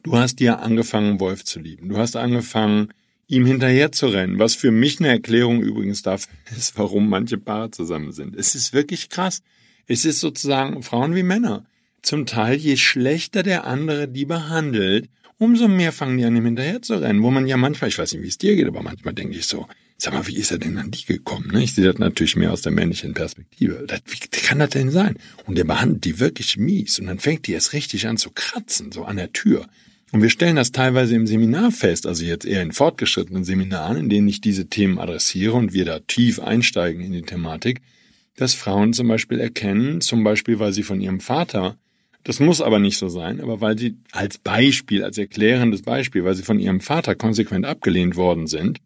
du 0.04 0.18
hast 0.18 0.40
dir 0.40 0.60
angefangen, 0.60 1.20
Wolf 1.20 1.44
zu 1.44 1.60
lieben. 1.60 1.90
Du 1.90 1.98
hast 1.98 2.16
angefangen, 2.16 2.90
ihm 3.28 3.46
hinterher 3.46 3.92
zu 3.92 4.08
rennen, 4.08 4.40
was 4.40 4.56
für 4.56 4.72
mich 4.72 5.00
eine 5.00 5.10
Erklärung 5.10 5.62
übrigens 5.62 6.02
dafür 6.02 6.34
ist, 6.58 6.78
warum 6.78 7.10
manche 7.10 7.38
Paare 7.38 7.72
zusammen 7.72 8.12
sind. 8.12 8.36
Es 8.36 8.56
ist 8.56 8.74
wirklich 8.74 9.10
krass. 9.10 9.42
Es 9.88 10.06
ist 10.06 10.20
sozusagen 10.20 10.82
Frauen 10.84 11.16
wie 11.16 11.24
Männer 11.24 11.66
zum 12.02 12.26
Teil, 12.26 12.56
je 12.56 12.78
schlechter 12.78 13.44
der 13.44 13.66
andere 13.66 14.08
die 14.08 14.26
behandelt, 14.26 15.10
umso 15.38 15.68
mehr 15.68 15.92
fangen 15.92 16.18
die 16.18 16.26
an 16.26 16.36
ihm 16.36 16.46
hinterher 16.46 16.82
zu 16.82 16.96
rennen, 16.96 17.24
wo 17.24 17.32
man 17.32 17.48
ja 17.48 17.58
manchmal, 17.58 17.90
ich 17.90 17.98
weiß 17.98 18.14
nicht, 18.14 18.24
wie 18.24 18.28
es 18.28 18.38
dir 18.38 18.56
geht, 18.56 18.68
aber 18.68 18.84
manchmal 18.84 19.14
denke 19.14 19.38
ich 19.38 19.48
so, 19.48 19.68
sag 19.98 20.14
mal, 20.14 20.28
wie 20.28 20.38
ist 20.38 20.52
er 20.52 20.58
denn 20.58 20.78
an 20.78 20.92
die 20.92 21.06
gekommen? 21.06 21.52
Ne? 21.52 21.64
Ich 21.64 21.74
sehe 21.74 21.86
das 21.86 21.98
natürlich 21.98 22.36
mehr 22.36 22.52
aus 22.52 22.62
der 22.62 22.72
männlichen 22.72 23.14
Perspektive. 23.14 23.86
Wie 24.06 24.40
kann 24.42 24.60
das 24.60 24.72
denn 24.72 24.92
sein? 24.92 25.18
Und 25.46 25.58
der 25.58 25.64
behandelt 25.64 26.04
die 26.06 26.20
wirklich 26.20 26.58
mies 26.58 27.00
und 27.00 27.08
dann 27.08 27.20
fängt 27.20 27.48
die 27.48 27.54
erst 27.54 27.74
richtig 27.74 28.08
an 28.08 28.18
zu 28.18 28.32
kratzen, 28.32 28.92
so 28.92 29.06
an 29.06 29.18
der 29.18 29.32
Tür. 29.32 29.68
Und 30.12 30.22
wir 30.22 30.30
stellen 30.30 30.56
das 30.56 30.72
teilweise 30.72 31.16
im 31.16 31.28
Seminar 31.28 31.72
fest, 31.72 32.06
also 32.06 32.24
jetzt 32.24 32.46
eher 32.46 32.62
in 32.62 32.72
fortgeschrittenen 32.72 33.44
Seminaren, 33.44 33.98
in 33.98 34.10
denen 34.10 34.28
ich 34.28 34.40
diese 34.40 34.68
Themen 34.68 35.00
adressiere 35.00 35.54
und 35.54 35.74
wir 35.74 35.86
da 35.86 36.00
tief 36.00 36.40
einsteigen 36.40 37.04
in 37.04 37.12
die 37.12 37.24
Thematik, 37.24 37.82
dass 38.36 38.54
Frauen 38.54 38.94
zum 38.94 39.08
Beispiel 39.08 39.40
erkennen, 39.40 40.02
zum 40.02 40.24
Beispiel 40.24 40.60
weil 40.60 40.74
sie 40.74 40.84
von 40.84 41.02
ihrem 41.02 41.20
Vater 41.20 41.78
das 42.26 42.40
muss 42.40 42.60
aber 42.60 42.80
nicht 42.80 42.98
so 42.98 43.08
sein, 43.08 43.40
aber 43.40 43.62
weil 43.62 43.78
sie 43.78 43.98
als 44.12 44.40
Beispiel, 44.40 45.04
als 45.04 45.20
erklärendes 45.20 45.84
Beispiel, 45.84 46.24
weil 46.24 46.34
sie 46.34 46.42
von 46.42 46.60
ihrem 46.60 46.82
Vater 46.82 47.14
konsequent 47.14 47.68
abgelehnt 47.68 48.16
worden 48.16 48.48
sind, 48.48 48.80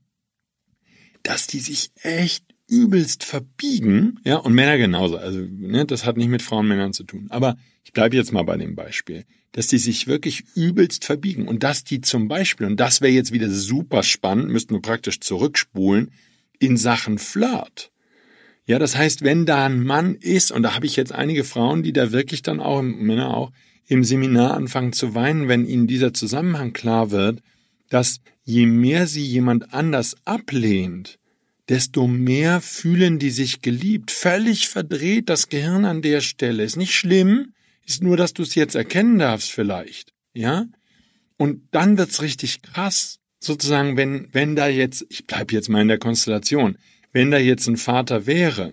dass 1.24 1.48
die 1.48 1.60
sich 1.60 1.92
echt 2.02 2.46
übelst 2.68 3.24
verbiegen, 3.24 4.20
ja, 4.24 4.38
und 4.38 4.54
Männer 4.54 4.78
genauso. 4.78 5.18
Also, 5.18 5.40
ne, 5.40 5.86
das 5.86 6.06
hat 6.06 6.18
nicht 6.18 6.30
mit 6.30 6.42
Frauen 6.42 6.62
und 6.62 6.68
Männern 6.70 6.94
zu 6.94 7.04
tun. 7.04 7.28
Aber 7.30 7.58
ich 7.84 7.94
bleibe 7.94 8.16
jetzt 8.16 8.32
mal 8.32 8.44
bei 8.44 8.58
dem 8.58 8.76
Beispiel, 8.76 9.26
dass 9.54 9.68
die 9.68 9.80
sich 9.80 10.06
wirklich 10.06 10.44
übelst 10.56 11.06
verbiegen 11.06 11.48
und 11.48 11.64
dass 11.64 11.84
die 11.84 12.02
zum 12.02 12.28
Beispiel, 12.28 12.68
und 12.68 12.80
das 12.80 13.02
wäre 13.02 13.12
jetzt 13.12 13.32
wieder 13.32 13.50
super 13.50 14.04
spannend, 14.04 14.50
müssten 14.50 14.76
wir 14.76 14.82
praktisch 14.82 15.20
zurückspulen, 15.20 16.12
in 16.60 16.78
Sachen 16.78 17.18
Flirt 17.18 17.92
ja, 18.70 18.78
das 18.78 18.96
heißt, 18.96 19.24
wenn 19.24 19.48
da 19.48 19.66
ein 19.66 19.84
Mann 19.84 20.14
ist, 20.14 20.52
und 20.52 20.62
da 20.62 20.76
habe 20.76 20.86
ich 20.86 20.96
jetzt 20.96 21.12
einige 21.12 21.44
Frauen, 21.44 21.82
die 21.82 21.92
da 21.92 22.12
wirklich 22.12 22.44
dann 22.44 22.60
auch, 22.60 22.84
Männer 22.84 23.36
auch, 23.36 23.52
im 23.88 24.04
Seminar 24.04 24.54
anfangen 24.54 24.94
zu 24.94 25.16
weinen, 25.16 25.48
wenn 25.48 25.66
ihnen 25.66 25.88
dieser 25.88 26.14
Zusammenhang 26.14 26.72
klar 26.72 27.10
wird, 27.10 27.42
dass 27.90 28.22
je 28.50 28.66
mehr 28.66 29.06
sie 29.06 29.24
jemand 29.24 29.74
anders 29.76 30.16
ablehnt, 30.26 31.20
desto 31.70 32.08
mehr 32.08 32.62
fühlen 32.62 33.20
die 33.20 33.30
sich 33.30 33.62
geliebt. 33.62 34.10
Völlig 34.10 34.68
verdreht 34.68 35.30
das 35.30 35.50
Gehirn 35.50 35.86
an 35.86 36.02
der 36.02 36.22
Stelle. 36.22 36.64
Ist 36.64 36.76
nicht 36.76 36.96
schlimm, 36.96 37.54
ist 37.86 38.02
nur, 38.02 38.18
dass 38.18 38.34
du 38.34 38.42
es 38.42 38.56
jetzt 38.56 38.74
erkennen 38.74 39.20
darfst 39.20 39.52
vielleicht. 39.52 40.14
Ja? 40.34 40.66
Und 41.38 41.62
dann 41.70 42.00
wird's 42.00 42.24
richtig 42.24 42.64
krass, 42.64 43.20
sozusagen, 43.40 43.98
wenn, 43.98 44.28
wenn 44.32 44.56
da 44.56 44.68
jetzt, 44.68 45.06
ich 45.10 45.28
bleib 45.28 45.52
jetzt 45.52 45.70
mal 45.70 45.84
in 45.84 45.88
der 45.88 46.00
Konstellation, 46.00 46.80
wenn 47.14 47.30
da 47.30 47.38
jetzt 47.38 47.68
ein 47.68 47.78
Vater 47.78 48.26
wäre 48.26 48.72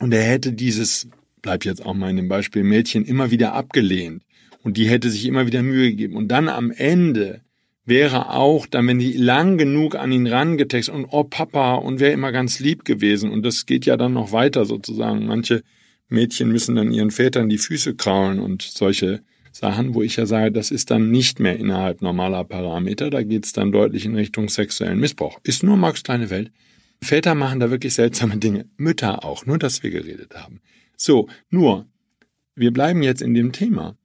und 0.00 0.12
er 0.12 0.24
hätte 0.24 0.52
dieses, 0.52 1.06
bleib 1.40 1.64
jetzt 1.64 1.86
auch 1.86 1.94
mal 1.94 2.10
in 2.10 2.16
dem 2.16 2.28
Beispiel 2.28 2.64
Mädchen, 2.64 3.04
immer 3.04 3.30
wieder 3.30 3.52
abgelehnt 3.52 4.24
und 4.64 4.76
die 4.76 4.88
hätte 4.88 5.08
sich 5.08 5.24
immer 5.24 5.46
wieder 5.46 5.62
Mühe 5.62 5.90
gegeben 5.90 6.16
und 6.16 6.26
dann 6.28 6.48
am 6.48 6.72
Ende 6.72 7.42
wäre 7.88 8.30
auch, 8.30 8.66
dann 8.66 8.86
wenn 8.86 8.98
die 8.98 9.14
lang 9.14 9.58
genug 9.58 9.94
an 9.94 10.12
ihn 10.12 10.26
rangetextet 10.26 10.94
und 10.94 11.06
oh 11.10 11.24
Papa 11.24 11.74
und 11.76 12.00
wäre 12.00 12.12
immer 12.12 12.32
ganz 12.32 12.60
lieb 12.60 12.84
gewesen 12.84 13.30
und 13.30 13.44
das 13.44 13.66
geht 13.66 13.86
ja 13.86 13.96
dann 13.96 14.12
noch 14.12 14.32
weiter 14.32 14.64
sozusagen. 14.64 15.26
Manche 15.26 15.62
Mädchen 16.08 16.50
müssen 16.50 16.76
dann 16.76 16.92
ihren 16.92 17.10
Vätern 17.10 17.48
die 17.48 17.58
Füße 17.58 17.94
kraulen 17.94 18.40
und 18.40 18.62
solche 18.62 19.22
Sachen, 19.52 19.94
wo 19.94 20.02
ich 20.02 20.16
ja 20.16 20.26
sage, 20.26 20.52
das 20.52 20.70
ist 20.70 20.90
dann 20.90 21.10
nicht 21.10 21.40
mehr 21.40 21.56
innerhalb 21.56 22.02
normaler 22.02 22.44
Parameter, 22.44 23.10
da 23.10 23.22
geht's 23.22 23.52
dann 23.52 23.72
deutlich 23.72 24.04
in 24.04 24.14
Richtung 24.14 24.48
sexuellen 24.48 25.00
Missbrauch. 25.00 25.40
Ist 25.42 25.62
nur 25.62 25.76
Marx 25.76 26.02
kleine 26.02 26.30
Welt. 26.30 26.52
Väter 27.00 27.34
machen 27.34 27.60
da 27.60 27.70
wirklich 27.70 27.94
seltsame 27.94 28.36
Dinge. 28.36 28.66
Mütter 28.76 29.24
auch, 29.24 29.46
nur 29.46 29.58
dass 29.58 29.82
wir 29.82 29.90
geredet 29.90 30.34
haben. 30.34 30.60
So, 30.96 31.28
nur, 31.50 31.86
wir 32.54 32.72
bleiben 32.72 33.02
jetzt 33.02 33.22
in 33.22 33.34
dem 33.34 33.52
Thema. 33.52 33.96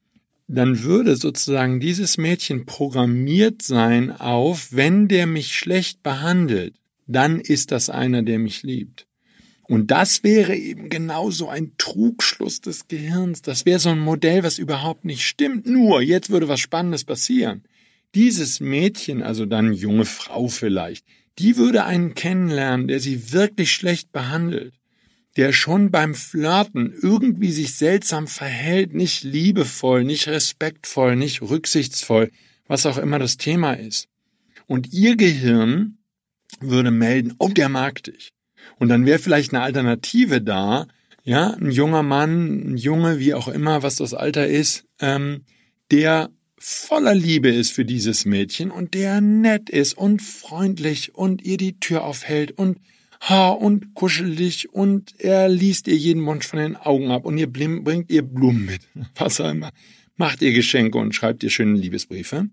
Dann 0.48 0.84
würde 0.84 1.16
sozusagen 1.16 1.80
dieses 1.80 2.18
Mädchen 2.18 2.66
programmiert 2.66 3.62
sein 3.62 4.12
auf, 4.12 4.70
wenn 4.72 5.08
der 5.08 5.26
mich 5.26 5.56
schlecht 5.56 6.04
behandelt, 6.04 6.76
dann 7.08 7.40
ist 7.40 7.72
das 7.72 7.90
einer, 7.90 8.24
der 8.24 8.40
mich 8.40 8.64
liebt. 8.64 9.08
Und 9.64 9.92
das 9.92 10.24
wäre 10.24 10.56
eben 10.56 10.90
genauso 10.90 11.48
ein 11.48 11.72
Trugschluss 11.78 12.60
des 12.62 12.88
Gehirns. 12.88 13.42
Das 13.42 13.66
wäre 13.66 13.80
so 13.80 13.90
ein 13.90 14.00
Modell, 14.00 14.44
was 14.44 14.60
überhaupt 14.60 15.06
nicht 15.06 15.26
stimmt. 15.26 15.66
Nur, 15.66 16.02
jetzt 16.02 16.30
würde 16.30 16.50
was 16.50 16.60
Spannendes 16.60 17.06
passieren. 17.06 17.64
Dieses 18.14 18.60
Mädchen, 18.60 19.24
also 19.24 19.46
dann 19.46 19.74
junge 19.74 20.06
Frau 20.06 20.48
vielleicht, 20.50 21.06
die 21.40 21.58
würde 21.58 21.86
einen 21.86 22.14
kennenlernen, 22.14 22.88
der 22.88 23.00
sie 23.00 23.32
wirklich 23.32 23.72
schlecht 23.72 24.12
behandelt, 24.12 24.74
der 25.36 25.52
schon 25.52 25.90
beim 25.90 26.14
Flirten 26.14 26.94
irgendwie 27.02 27.52
sich 27.52 27.76
seltsam 27.76 28.28
verhält, 28.28 28.94
nicht 28.94 29.24
liebevoll, 29.24 30.04
nicht 30.04 30.28
respektvoll, 30.28 31.16
nicht 31.16 31.42
rücksichtsvoll, 31.42 32.32
was 32.68 32.86
auch 32.86 32.98
immer 32.98 33.20
das 33.20 33.38
Thema 33.38 33.74
ist. 33.74 34.08
Und 34.68 34.94
ihr 34.94 35.16
Gehirn 35.16 35.98
würde 36.60 36.92
melden, 36.92 37.34
oh, 37.40 37.50
der 37.50 37.70
mag 37.70 38.04
dich. 38.04 38.30
Und 38.78 38.90
dann 38.90 39.06
wäre 39.06 39.20
vielleicht 39.20 39.54
eine 39.54 39.64
Alternative 39.64 40.42
da, 40.42 40.88
ja, 41.24 41.52
ein 41.52 41.72
junger 41.72 42.04
Mann, 42.04 42.74
ein 42.74 42.78
Junge, 42.78 43.20
wie 43.20 43.34
auch 43.34 43.48
immer, 43.48 43.82
was 43.82 43.96
das 43.96 44.14
Alter 44.14 44.48
ist, 44.48 44.86
ähm, 45.00 45.46
der 45.92 46.30
voller 46.58 47.14
Liebe 47.16 47.50
ist 47.50 47.72
für 47.72 47.86
dieses 47.86 48.26
Mädchen 48.26 48.72
und 48.72 48.94
der 48.94 49.20
nett 49.20 49.70
ist 49.70 49.98
und 49.98 50.22
freundlich 50.22 51.14
und 51.14 51.42
ihr 51.42 51.58
die 51.58 51.80
Tür 51.80 52.04
aufhält 52.04 52.52
und 52.52 52.80
ha 53.30 53.50
und 53.50 53.94
kuschelig 53.94 54.74
und 54.74 55.20
er 55.20 55.50
liest 55.50 55.88
ihr 55.88 55.96
jeden 55.96 56.26
Wunsch 56.26 56.48
von 56.48 56.60
den 56.60 56.76
Augen 56.76 57.12
ab 57.12 57.26
und 57.26 57.38
ihr 57.38 57.52
bringt 57.52 58.10
ihr 58.10 58.22
Blumen 58.22 58.66
mit, 58.66 58.82
was 59.16 59.40
auch 59.40 59.52
immer, 59.52 59.72
macht 60.16 60.42
ihr 60.42 60.54
Geschenke 60.54 60.98
und 60.98 61.16
schreibt 61.16 61.44
ihr 61.44 61.50
schöne 61.50 61.78
Liebesbriefe. 61.78 62.48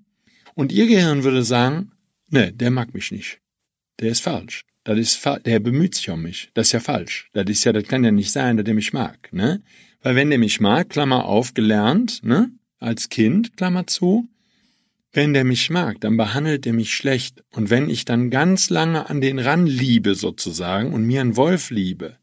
Und 0.54 0.72
ihr 0.72 0.86
Gehirn 0.86 1.24
würde 1.24 1.44
sagen, 1.44 1.92
ne, 2.28 2.52
der 2.52 2.70
mag 2.70 2.92
mich 2.94 3.12
nicht. 3.12 3.40
Der 4.00 4.10
ist 4.10 4.20
falsch. 4.20 4.64
Das 4.84 4.98
ist 4.98 5.24
der 5.44 5.60
bemüht 5.60 5.94
sich 5.94 6.08
um 6.10 6.22
mich. 6.22 6.50
Das 6.54 6.68
ist 6.68 6.72
ja 6.72 6.80
falsch. 6.80 7.28
Das 7.32 7.48
ist 7.48 7.64
ja, 7.64 7.72
das 7.72 7.84
kann 7.84 8.02
ja 8.02 8.10
nicht 8.10 8.32
sein, 8.32 8.56
dass 8.56 8.64
der 8.64 8.74
mich 8.74 8.92
mag, 8.92 9.32
ne? 9.32 9.62
Weil 10.02 10.16
wenn 10.16 10.30
der 10.30 10.38
mich 10.38 10.60
mag, 10.60 10.88
Klammer 10.88 11.26
auf, 11.26 11.52
gelernt, 11.52 12.24
ne? 12.24 12.50
als 12.78 13.10
Kind, 13.10 13.56
Klammer 13.56 13.86
zu, 13.86 14.28
wenn 15.12 15.32
der 15.32 15.44
mich 15.44 15.70
mag, 15.70 16.00
dann 16.00 16.16
behandelt 16.16 16.66
er 16.66 16.72
mich 16.72 16.94
schlecht. 16.94 17.42
Und 17.50 17.70
wenn 17.70 17.88
ich 17.88 18.04
dann 18.04 18.30
ganz 18.30 18.70
lange 18.70 19.08
an 19.10 19.20
den 19.20 19.38
ran 19.38 19.66
liebe 19.66 20.14
sozusagen 20.14 20.92
und 20.92 21.04
mir 21.04 21.20
einen 21.20 21.36
Wolf 21.36 21.70
liebe 21.70 22.16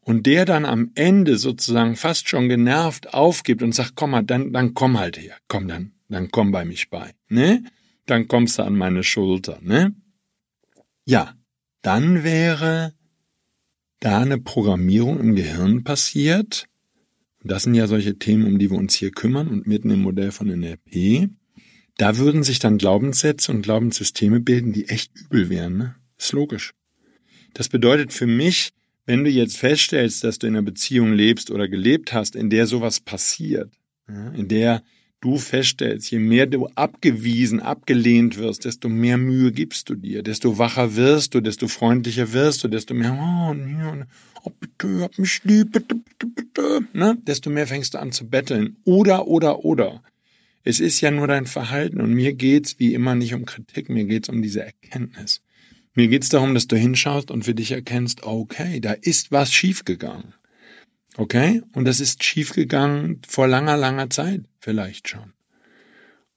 und 0.00 0.26
der 0.26 0.44
dann 0.44 0.64
am 0.64 0.90
Ende 0.94 1.38
sozusagen 1.38 1.96
fast 1.96 2.28
schon 2.28 2.48
genervt 2.48 3.14
aufgibt 3.14 3.62
und 3.62 3.74
sagt, 3.74 3.92
komm 3.96 4.10
mal, 4.10 4.22
dann, 4.22 4.52
dann 4.52 4.74
komm 4.74 4.98
halt 4.98 5.18
her, 5.18 5.36
komm 5.48 5.66
dann, 5.68 5.92
dann 6.08 6.30
komm 6.30 6.52
bei 6.52 6.64
mich 6.64 6.90
bei, 6.90 7.12
ne? 7.28 7.64
Dann 8.04 8.28
kommst 8.28 8.58
du 8.58 8.62
an 8.62 8.76
meine 8.76 9.02
Schulter, 9.02 9.58
ne? 9.62 9.94
Ja, 11.04 11.34
dann 11.82 12.22
wäre 12.22 12.92
da 14.00 14.20
eine 14.20 14.38
Programmierung 14.38 15.18
im 15.18 15.34
Gehirn 15.34 15.82
passiert, 15.82 16.68
das 17.46 17.62
sind 17.62 17.74
ja 17.74 17.86
solche 17.86 18.18
Themen, 18.18 18.46
um 18.46 18.58
die 18.58 18.70
wir 18.70 18.78
uns 18.78 18.94
hier 18.96 19.10
kümmern 19.10 19.48
und 19.48 19.66
mitten 19.66 19.90
im 19.90 20.02
Modell 20.02 20.32
von 20.32 20.48
NLP. 20.48 21.30
Da 21.96 22.18
würden 22.18 22.42
sich 22.42 22.58
dann 22.58 22.78
Glaubenssätze 22.78 23.52
und 23.52 23.62
Glaubenssysteme 23.62 24.40
bilden, 24.40 24.72
die 24.72 24.88
echt 24.88 25.12
übel 25.16 25.48
wären. 25.48 25.78
Ne? 25.78 25.94
Ist 26.18 26.32
logisch. 26.32 26.74
Das 27.54 27.68
bedeutet 27.68 28.12
für 28.12 28.26
mich, 28.26 28.72
wenn 29.06 29.24
du 29.24 29.30
jetzt 29.30 29.56
feststellst, 29.56 30.24
dass 30.24 30.38
du 30.38 30.46
in 30.46 30.56
einer 30.56 30.62
Beziehung 30.62 31.12
lebst 31.12 31.50
oder 31.50 31.68
gelebt 31.68 32.12
hast, 32.12 32.36
in 32.36 32.50
der 32.50 32.66
sowas 32.66 33.00
passiert, 33.00 33.72
in 34.34 34.48
der 34.48 34.82
du 35.20 35.38
feststellst, 35.38 36.10
je 36.10 36.18
mehr 36.18 36.46
du 36.46 36.66
abgewiesen, 36.74 37.60
abgelehnt 37.60 38.36
wirst, 38.36 38.64
desto 38.64 38.88
mehr 38.88 39.16
Mühe 39.16 39.52
gibst 39.52 39.88
du 39.88 39.94
dir, 39.94 40.22
desto 40.22 40.58
wacher 40.58 40.96
wirst 40.96 41.34
du, 41.34 41.40
desto 41.40 41.68
freundlicher 41.68 42.32
wirst 42.32 42.62
du, 42.62 42.68
desto 42.68 42.94
mehr, 42.94 43.12
oh, 43.12 43.54
nee, 43.54 44.04
oh 44.44 44.50
bitte, 44.60 45.02
hab 45.02 45.18
mich 45.18 45.42
lieb, 45.44 45.72
bitte, 45.72 45.94
bitte, 45.94 46.26
bitte, 46.26 46.80
ne? 46.92 47.16
desto 47.26 47.50
mehr 47.50 47.66
fängst 47.66 47.94
du 47.94 47.98
an 47.98 48.12
zu 48.12 48.28
betteln. 48.28 48.76
Oder, 48.84 49.26
oder, 49.26 49.64
oder. 49.64 50.02
Es 50.66 50.80
ist 50.80 51.00
ja 51.00 51.12
nur 51.12 51.28
dein 51.28 51.46
Verhalten 51.46 52.00
und 52.00 52.12
mir 52.12 52.34
geht's 52.34 52.80
wie 52.80 52.92
immer 52.92 53.14
nicht 53.14 53.34
um 53.34 53.44
Kritik, 53.44 53.88
mir 53.88 54.04
geht's 54.04 54.28
um 54.28 54.42
diese 54.42 54.64
Erkenntnis. 54.64 55.40
Mir 55.94 56.08
geht's 56.08 56.28
darum, 56.28 56.54
dass 56.54 56.66
du 56.66 56.74
hinschaust 56.74 57.30
und 57.30 57.44
für 57.44 57.54
dich 57.54 57.70
erkennst, 57.70 58.24
okay, 58.24 58.80
da 58.80 58.90
ist 58.92 59.30
was 59.30 59.52
schiefgegangen. 59.52 60.34
Okay? 61.16 61.62
Und 61.72 61.84
das 61.84 62.00
ist 62.00 62.24
schiefgegangen 62.24 63.22
vor 63.28 63.46
langer, 63.46 63.76
langer 63.76 64.10
Zeit 64.10 64.42
vielleicht 64.58 65.08
schon. 65.08 65.34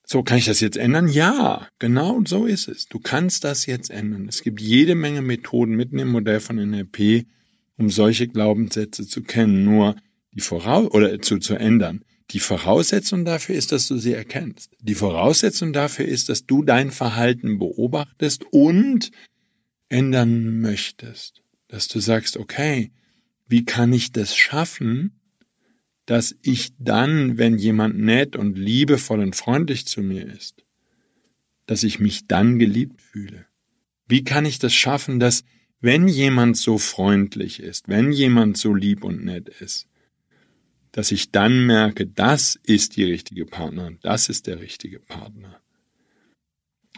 So, 0.05 0.21
kann 0.21 0.38
ich 0.38 0.45
das 0.45 0.59
jetzt 0.59 0.77
ändern? 0.77 1.07
Ja, 1.07 1.67
genau 1.79 2.21
so 2.24 2.45
ist 2.45 2.67
es. 2.67 2.86
Du 2.86 3.00
kannst 3.00 3.43
das 3.45 3.65
jetzt 3.65 3.89
ändern. 3.89 4.27
Es 4.29 4.43
gibt 4.43 4.62
jede 4.62 4.93
Menge 4.93 5.24
Methoden 5.24 5.74
mitten 5.74 5.98
im 5.98 6.12
Modell 6.12 6.39
von 6.39 6.57
NLP, 6.57 7.25
um 7.77 7.89
solche 7.89 8.27
Glaubenssätze 8.27 9.07
zu 9.07 9.24
kennen, 9.24 9.65
nur 9.65 9.95
die 10.33 10.41
Voraus 10.41 10.91
oder 10.91 11.19
zu, 11.19 11.39
zu 11.39 11.55
ändern. 11.55 12.05
Die 12.31 12.39
Voraussetzung 12.39 13.25
dafür 13.25 13.55
ist, 13.55 13.71
dass 13.71 13.88
du 13.88 13.98
sie 13.98 14.13
erkennst. 14.13 14.71
Die 14.81 14.95
Voraussetzung 14.95 15.74
dafür 15.74 16.05
ist, 16.05 16.29
dass 16.29 16.45
du 16.45 16.63
dein 16.63 16.91
Verhalten 16.91 17.57
beobachtest 17.57 18.45
und 18.51 19.09
ändern 19.89 20.62
möchtest. 20.62 21.41
Dass 21.67 21.88
du 21.88 22.00
sagst, 22.00 22.38
okay, 22.38 22.91
wie 23.48 23.65
kann 23.65 23.93
ich 23.93 24.12
das 24.12 24.36
schaffen, 24.36 25.19
dass 26.05 26.36
ich 26.41 26.71
dann, 26.77 27.38
wenn 27.38 27.57
jemand 27.57 28.00
nett 28.00 28.36
und 28.36 28.57
liebevoll 28.57 29.19
und 29.19 29.36
freundlich 29.36 29.88
zu 29.88 30.01
mir 30.01 30.25
ist, 30.25 30.63
dass 31.65 31.83
ich 31.83 32.00
mich 32.00 32.27
dann 32.27 32.59
geliebt 32.59 33.01
fühle? 33.01 33.45
Wie 34.07 34.24
kann 34.24 34.45
ich 34.45 34.59
das 34.59 34.74
schaffen, 34.74 35.19
dass 35.19 35.43
wenn 35.81 36.07
jemand 36.07 36.57
so 36.57 36.77
freundlich 36.77 37.59
ist, 37.59 37.88
wenn 37.88 38.12
jemand 38.12 38.57
so 38.57 38.74
lieb 38.74 39.03
und 39.03 39.24
nett 39.24 39.50
ist, 39.50 39.88
dass 40.91 41.12
ich 41.12 41.31
dann 41.31 41.65
merke, 41.65 42.08
das 42.08 42.60
ist 42.63 42.98
die 42.98 43.03
richtige 43.03 43.46
Partnerin, 43.46 44.00
das 44.01 44.29
ist 44.29 44.48
der 44.48 44.60
richtige 44.60 45.00
Partner. 45.00 45.62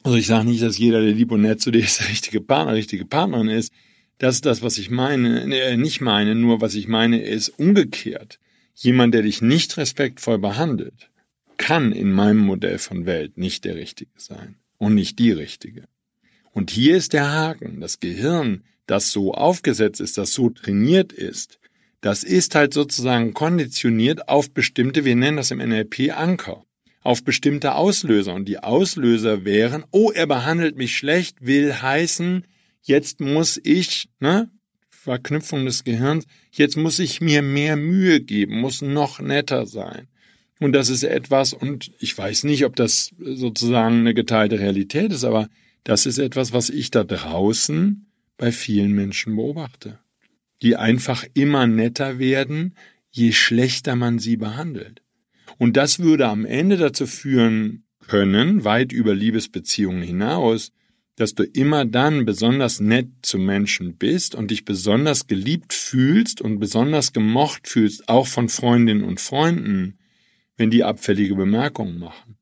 Also 0.03 0.17
ich 0.17 0.27
sage 0.27 0.47
nicht, 0.47 0.63
dass 0.63 0.77
jeder, 0.77 1.01
der 1.01 1.13
lieb 1.13 1.31
und 1.31 1.41
nett 1.41 1.61
zu 1.61 1.71
dir 1.71 1.83
ist, 1.83 1.99
der 1.99 2.09
richtige 2.09 2.41
Partner, 2.41 2.73
richtige 2.73 3.05
Partnerin 3.05 3.49
ist. 3.49 3.71
Das 4.17 4.35
ist 4.35 4.45
das, 4.45 4.61
was 4.61 4.77
ich 4.77 4.89
meine, 4.89 5.43
äh, 5.55 5.77
nicht 5.77 6.01
meine, 6.01 6.35
nur 6.35 6.61
was 6.61 6.75
ich 6.75 6.87
meine 6.87 7.21
ist 7.21 7.49
umgekehrt. 7.49 8.39
Jemand, 8.75 9.13
der 9.13 9.23
dich 9.23 9.41
nicht 9.41 9.77
respektvoll 9.77 10.39
behandelt, 10.39 11.09
kann 11.57 11.91
in 11.91 12.11
meinem 12.11 12.39
Modell 12.39 12.79
von 12.79 13.05
Welt 13.05 13.37
nicht 13.37 13.65
der 13.65 13.75
Richtige 13.75 14.11
sein 14.17 14.55
und 14.77 14.95
nicht 14.95 15.19
die 15.19 15.31
Richtige. 15.31 15.85
Und 16.51 16.71
hier 16.71 16.97
ist 16.97 17.13
der 17.13 17.31
Haken. 17.31 17.79
Das 17.79 17.99
Gehirn 17.99 18.63
das 18.87 19.11
so 19.11 19.33
aufgesetzt 19.33 20.01
ist, 20.01 20.17
das 20.17 20.33
so 20.33 20.49
trainiert 20.49 21.13
ist, 21.13 21.59
das 22.01 22.23
ist 22.23 22.55
halt 22.55 22.73
sozusagen 22.73 23.33
konditioniert 23.33 24.27
auf 24.27 24.51
bestimmte, 24.51 25.05
wir 25.05 25.15
nennen 25.15 25.37
das 25.37 25.51
im 25.51 25.59
NLP 25.59 26.11
Anker, 26.11 26.65
auf 27.01 27.23
bestimmte 27.23 27.75
Auslöser. 27.75 28.33
Und 28.33 28.45
die 28.45 28.59
Auslöser 28.59 29.45
wären, 29.45 29.85
oh, 29.91 30.11
er 30.11 30.27
behandelt 30.27 30.77
mich 30.77 30.97
schlecht, 30.97 31.37
will 31.41 31.73
heißen, 31.73 32.45
jetzt 32.81 33.19
muss 33.19 33.59
ich, 33.63 34.09
ne, 34.19 34.49
Verknüpfung 34.89 35.65
des 35.65 35.83
Gehirns, 35.83 36.25
jetzt 36.51 36.77
muss 36.77 36.99
ich 36.99 37.21
mir 37.21 37.41
mehr 37.41 37.75
Mühe 37.75 38.21
geben, 38.21 38.59
muss 38.59 38.81
noch 38.81 39.19
netter 39.19 39.65
sein. 39.65 40.07
Und 40.59 40.73
das 40.73 40.89
ist 40.89 41.03
etwas, 41.03 41.53
und 41.53 41.91
ich 41.99 42.15
weiß 42.15 42.43
nicht, 42.43 42.65
ob 42.65 42.75
das 42.75 43.11
sozusagen 43.19 44.01
eine 44.01 44.13
geteilte 44.13 44.59
Realität 44.59 45.11
ist, 45.11 45.23
aber 45.23 45.49
das 45.83 46.05
ist 46.05 46.19
etwas, 46.19 46.53
was 46.53 46.69
ich 46.69 46.91
da 46.91 47.03
draußen 47.03 48.05
bei 48.37 48.51
vielen 48.51 48.91
Menschen 48.91 49.35
beobachte, 49.35 49.97
die 50.61 50.75
einfach 50.75 51.25
immer 51.33 51.67
netter 51.67 52.19
werden, 52.19 52.75
je 53.09 53.31
schlechter 53.31 53.95
man 53.95 54.19
sie 54.19 54.37
behandelt. 54.37 55.01
Und 55.57 55.77
das 55.77 55.99
würde 55.99 56.27
am 56.27 56.45
Ende 56.45 56.77
dazu 56.77 57.07
führen 57.07 57.83
können, 58.07 58.63
weit 58.63 58.91
über 58.91 59.13
Liebesbeziehungen 59.13 60.01
hinaus, 60.01 60.71
dass 61.15 61.35
du 61.35 61.43
immer 61.43 61.85
dann 61.85 62.25
besonders 62.25 62.79
nett 62.79 63.09
zu 63.21 63.37
Menschen 63.37 63.97
bist 63.97 64.33
und 64.33 64.49
dich 64.49 64.65
besonders 64.65 65.27
geliebt 65.27 65.73
fühlst 65.73 66.41
und 66.41 66.59
besonders 66.59 67.13
gemocht 67.13 67.67
fühlst, 67.67 68.09
auch 68.09 68.27
von 68.27 68.49
Freundinnen 68.49 69.03
und 69.03 69.19
Freunden, 69.19 69.99
wenn 70.57 70.71
die 70.71 70.83
abfällige 70.83 71.35
Bemerkungen 71.35 71.99
machen, 71.99 72.37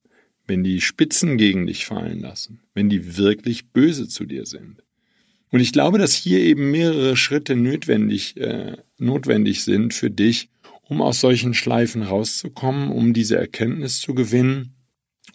wenn 0.46 0.64
die 0.64 0.82
Spitzen 0.82 1.38
gegen 1.38 1.68
dich 1.68 1.86
fallen 1.86 2.20
lassen, 2.20 2.62
wenn 2.74 2.90
die 2.90 3.18
wirklich 3.18 3.70
böse 3.70 4.08
zu 4.08 4.26
dir 4.26 4.46
sind. 4.46 4.84
Und 5.52 5.60
ich 5.60 5.74
glaube, 5.74 5.98
dass 5.98 6.14
hier 6.14 6.40
eben 6.40 6.72
mehrere 6.72 7.18
Schritte 7.18 7.56
notwendig, 7.56 8.38
äh, 8.38 8.78
notwendig 8.98 9.64
sind 9.64 9.94
für 9.94 10.12
dich, 10.12 10.50
um 10.84 11.02
aus 11.02 11.20
solchen 11.20 11.54
Schleifen 11.54 12.04
rauszukommen, 12.04 12.92
um 12.92 13.14
diese 13.14 13.38
Erkenntnis 13.38 14.00
zu 14.00 14.14
gewinnen 14.14 14.76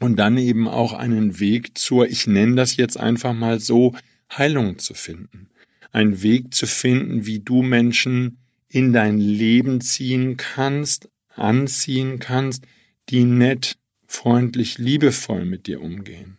und 0.01 0.17
dann 0.17 0.39
eben 0.39 0.69
auch 0.69 0.93
einen 0.93 1.41
Weg 1.41 1.79
zur, 1.79 2.09
ich 2.09 2.27
nenne 2.27 2.57
das 2.57 2.77
jetzt 2.77 2.99
einfach 2.99 3.33
mal 3.33 3.61
so, 3.61 3.95
Heilung 4.37 4.79
zu 4.79 4.95
finden. 4.95 5.49
Ein 5.93 6.23
Weg 6.23 6.55
zu 6.55 6.67
finden, 6.67 7.27
wie 7.27 7.41
du 7.41 7.63
Menschen 7.63 8.39
in 8.69 8.93
dein 8.93 9.19
Leben 9.19 9.81
ziehen 9.81 10.37
kannst, 10.37 11.09
anziehen 11.37 12.19
kannst, 12.19 12.65
die 13.09 13.25
nett, 13.25 13.77
freundlich, 14.07 14.79
liebevoll 14.79 15.45
mit 15.45 15.67
dir 15.67 15.81
umgehen. 15.81 16.39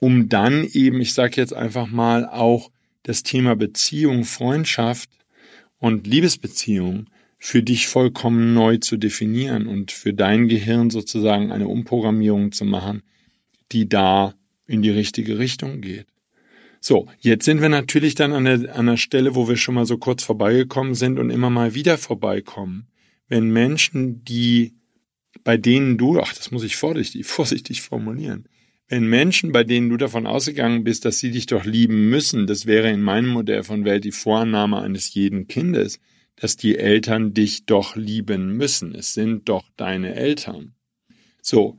Um 0.00 0.28
dann 0.28 0.64
eben, 0.64 1.00
ich 1.00 1.14
sage 1.14 1.36
jetzt 1.36 1.54
einfach 1.54 1.88
mal, 1.88 2.26
auch 2.26 2.70
das 3.08 3.22
Thema 3.22 3.56
Beziehung, 3.56 4.24
Freundschaft 4.24 5.08
und 5.78 6.06
Liebesbeziehung 6.06 7.06
für 7.38 7.62
dich 7.62 7.86
vollkommen 7.86 8.52
neu 8.52 8.76
zu 8.76 8.98
definieren 8.98 9.66
und 9.66 9.92
für 9.92 10.12
dein 10.12 10.46
Gehirn 10.46 10.90
sozusagen 10.90 11.50
eine 11.50 11.68
Umprogrammierung 11.68 12.52
zu 12.52 12.66
machen, 12.66 13.02
die 13.72 13.88
da 13.88 14.34
in 14.66 14.82
die 14.82 14.90
richtige 14.90 15.38
Richtung 15.38 15.80
geht. 15.80 16.06
So, 16.80 17.08
jetzt 17.18 17.46
sind 17.46 17.62
wir 17.62 17.70
natürlich 17.70 18.14
dann 18.14 18.34
an 18.34 18.44
der, 18.44 18.76
an 18.76 18.86
der 18.86 18.98
Stelle, 18.98 19.34
wo 19.34 19.48
wir 19.48 19.56
schon 19.56 19.76
mal 19.76 19.86
so 19.86 19.96
kurz 19.96 20.22
vorbeigekommen 20.22 20.94
sind 20.94 21.18
und 21.18 21.30
immer 21.30 21.48
mal 21.48 21.74
wieder 21.74 21.96
vorbeikommen. 21.96 22.88
Wenn 23.26 23.50
Menschen, 23.50 24.22
die, 24.24 24.74
bei 25.44 25.56
denen 25.56 25.96
du, 25.96 26.20
ach, 26.20 26.34
das 26.34 26.50
muss 26.50 26.62
ich 26.62 26.76
vorsichtig, 26.76 27.24
vorsichtig 27.26 27.80
formulieren, 27.80 28.46
wenn 28.88 29.06
Menschen, 29.06 29.52
bei 29.52 29.64
denen 29.64 29.90
du 29.90 29.98
davon 29.98 30.26
ausgegangen 30.26 30.82
bist, 30.82 31.04
dass 31.04 31.18
sie 31.18 31.30
dich 31.30 31.46
doch 31.46 31.64
lieben 31.64 32.08
müssen, 32.08 32.46
das 32.46 32.66
wäre 32.66 32.90
in 32.90 33.02
meinem 33.02 33.28
Modell 33.28 33.62
von 33.62 33.84
Welt 33.84 34.04
die 34.04 34.12
Vorannahme 34.12 34.80
eines 34.80 35.12
jeden 35.12 35.46
Kindes, 35.46 36.00
dass 36.36 36.56
die 36.56 36.78
Eltern 36.78 37.34
dich 37.34 37.66
doch 37.66 37.96
lieben 37.96 38.56
müssen. 38.56 38.94
Es 38.94 39.12
sind 39.12 39.48
doch 39.48 39.64
deine 39.76 40.14
Eltern. 40.14 40.74
So, 41.42 41.76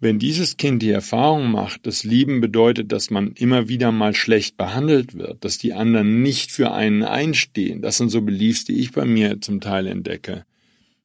wenn 0.00 0.18
dieses 0.18 0.56
Kind 0.56 0.82
die 0.82 0.90
Erfahrung 0.90 1.50
macht, 1.50 1.86
dass 1.86 2.04
Lieben 2.04 2.40
bedeutet, 2.40 2.92
dass 2.92 3.10
man 3.10 3.32
immer 3.32 3.68
wieder 3.68 3.90
mal 3.90 4.14
schlecht 4.14 4.56
behandelt 4.56 5.14
wird, 5.14 5.44
dass 5.44 5.58
die 5.58 5.74
anderen 5.74 6.22
nicht 6.22 6.52
für 6.52 6.72
einen 6.72 7.02
einstehen, 7.02 7.82
das 7.82 7.98
sind 7.98 8.10
so 8.10 8.22
Beliefs, 8.22 8.64
die 8.64 8.78
ich 8.78 8.92
bei 8.92 9.04
mir 9.04 9.40
zum 9.40 9.60
Teil 9.60 9.86
entdecke, 9.88 10.44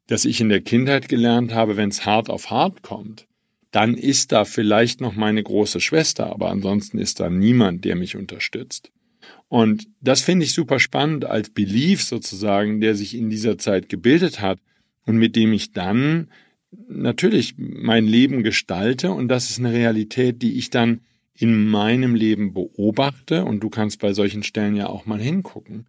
dass 0.07 0.25
ich 0.25 0.41
in 0.41 0.49
der 0.49 0.61
Kindheit 0.61 1.09
gelernt 1.09 1.53
habe, 1.53 1.75
wenn 1.75 1.89
es 1.89 2.05
hart 2.05 2.29
auf 2.29 2.51
hart 2.51 2.83
kommt, 2.83 3.27
dann 3.73 3.95
ist 3.95 4.31
da 4.31 4.45
vielleicht 4.45 5.01
noch 5.01 5.15
meine 5.15 5.41
große 5.41 5.81
Schwester, 5.81 6.27
aber 6.27 6.51
ansonsten 6.51 6.99
ist 6.99 7.19
da 7.19 7.29
niemand, 7.29 7.83
der 7.85 7.95
mich 7.95 8.15
unterstützt. 8.15 8.91
Und 9.49 9.87
das 9.99 10.21
finde 10.21 10.45
ich 10.45 10.53
super 10.53 10.79
spannend 10.79 11.25
als 11.25 11.49
Belief 11.49 12.03
sozusagen, 12.03 12.81
der 12.81 12.93
sich 12.93 13.17
in 13.17 13.31
dieser 13.31 13.57
Zeit 13.57 13.89
gebildet 13.89 14.41
hat 14.41 14.59
und 15.07 15.17
mit 15.17 15.35
dem 15.35 15.53
ich 15.53 15.71
dann 15.71 16.29
natürlich 16.87 17.55
mein 17.57 18.05
Leben 18.05 18.43
gestalte 18.43 19.11
und 19.11 19.27
das 19.27 19.49
ist 19.49 19.57
eine 19.57 19.73
Realität, 19.73 20.43
die 20.43 20.57
ich 20.57 20.69
dann 20.69 21.01
in 21.33 21.67
meinem 21.67 22.13
Leben 22.13 22.53
beobachte 22.53 23.43
und 23.43 23.61
du 23.61 23.71
kannst 23.71 23.99
bei 23.99 24.13
solchen 24.13 24.43
Stellen 24.43 24.75
ja 24.75 24.87
auch 24.87 25.07
mal 25.07 25.19
hingucken. 25.19 25.87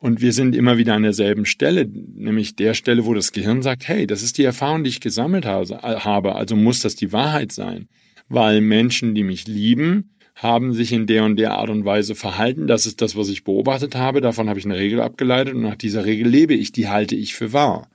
Und 0.00 0.20
wir 0.20 0.32
sind 0.32 0.54
immer 0.54 0.78
wieder 0.78 0.94
an 0.94 1.02
derselben 1.02 1.44
Stelle, 1.44 1.86
nämlich 1.86 2.54
der 2.54 2.74
Stelle, 2.74 3.04
wo 3.04 3.14
das 3.14 3.32
Gehirn 3.32 3.62
sagt, 3.62 3.88
hey, 3.88 4.06
das 4.06 4.22
ist 4.22 4.38
die 4.38 4.44
Erfahrung, 4.44 4.84
die 4.84 4.90
ich 4.90 5.00
gesammelt 5.00 5.44
habe, 5.44 6.34
also 6.36 6.54
muss 6.54 6.80
das 6.80 6.94
die 6.94 7.12
Wahrheit 7.12 7.50
sein. 7.50 7.88
Weil 8.28 8.60
Menschen, 8.60 9.14
die 9.14 9.24
mich 9.24 9.48
lieben, 9.48 10.10
haben 10.36 10.72
sich 10.72 10.92
in 10.92 11.06
der 11.06 11.24
und 11.24 11.36
der 11.36 11.54
Art 11.54 11.68
und 11.68 11.84
Weise 11.84 12.14
verhalten. 12.14 12.68
Das 12.68 12.86
ist 12.86 13.02
das, 13.02 13.16
was 13.16 13.28
ich 13.28 13.42
beobachtet 13.42 13.96
habe. 13.96 14.20
Davon 14.20 14.48
habe 14.48 14.60
ich 14.60 14.66
eine 14.66 14.76
Regel 14.76 15.00
abgeleitet 15.00 15.54
und 15.54 15.62
nach 15.62 15.74
dieser 15.74 16.04
Regel 16.04 16.28
lebe 16.28 16.54
ich. 16.54 16.70
Die 16.70 16.88
halte 16.88 17.16
ich 17.16 17.34
für 17.34 17.52
wahr. 17.52 17.90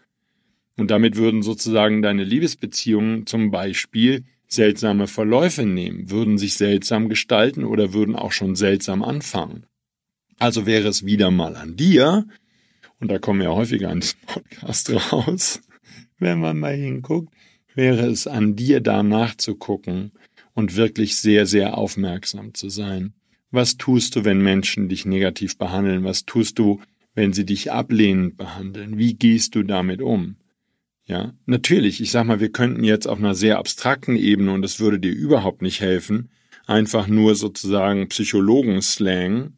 Und 0.76 0.92
damit 0.92 1.16
würden 1.16 1.42
sozusagen 1.42 2.02
deine 2.02 2.26
Liebesbeziehungen 2.26 3.26
zum 3.28 3.50
Beispiel 3.52 4.26
seltsame 4.48 5.08
Verläufe 5.08 5.66
nehmen, 5.66 6.12
würden 6.12 6.38
sich 6.38 6.56
seltsam 6.56 7.08
gestalten 7.08 7.64
oder 7.64 7.94
würden 7.94 8.16
auch 8.16 8.34
schon 8.34 8.56
seltsam 8.56 9.04
anfangen. 9.04 9.66
Also 10.40 10.66
wäre 10.66 10.88
es 10.88 11.06
wieder 11.06 11.32
mal 11.32 11.56
an 11.56 11.76
dir, 11.76 12.26
und 13.00 13.10
da 13.10 13.20
kommen 13.20 13.42
wir 13.42 13.54
häufiger 13.54 13.90
an 13.90 14.00
diesem 14.00 14.20
Podcast 14.26 14.92
raus, 15.12 15.62
wenn 16.20 16.40
man 16.40 16.60
mal 16.60 16.76
hinguckt, 16.76 17.34
wäre 17.76 18.08
es 18.08 18.28
an 18.28 18.56
dir 18.56 18.80
da 18.80 19.04
nachzugucken 19.04 20.12
und 20.54 20.76
wirklich 20.76 21.18
sehr, 21.18 21.46
sehr 21.46 21.78
aufmerksam 21.78 22.54
zu 22.54 22.70
sein. 22.70 23.14
Was 23.52 23.78
tust 23.78 24.16
du, 24.16 24.26
wenn 24.26 24.42
Menschen 24.42 24.90
dich 24.90 25.06
negativ 25.06 25.58
behandeln? 25.58 26.04
Was 26.04 26.26
tust 26.26 26.60
du, 26.60 26.82
wenn 27.14 27.34
sie 27.34 27.46
dich 27.46 27.72
ablehnend 27.72 28.38
behandeln? 28.38 28.98
Wie 28.98 29.14
gehst 29.14 29.56
du 29.56 29.64
damit 29.64 30.02
um? 30.02 30.38
Ja, 31.06 31.34
natürlich, 31.46 32.00
ich 32.02 32.12
sag 32.12 32.26
mal, 32.26 32.40
wir 32.40 32.52
könnten 32.52 32.84
jetzt 32.84 33.08
auf 33.08 33.20
einer 33.20 33.36
sehr 33.36 33.58
abstrakten 33.58 34.16
Ebene, 34.16 34.52
und 34.54 34.62
das 34.62 34.80
würde 34.80 35.00
dir 35.00 35.12
überhaupt 35.12 35.62
nicht 35.62 35.82
helfen, 35.82 36.30
einfach 36.66 37.08
nur 37.08 37.36
sozusagen 37.36 38.08
Psychologen-Slang 38.08 39.54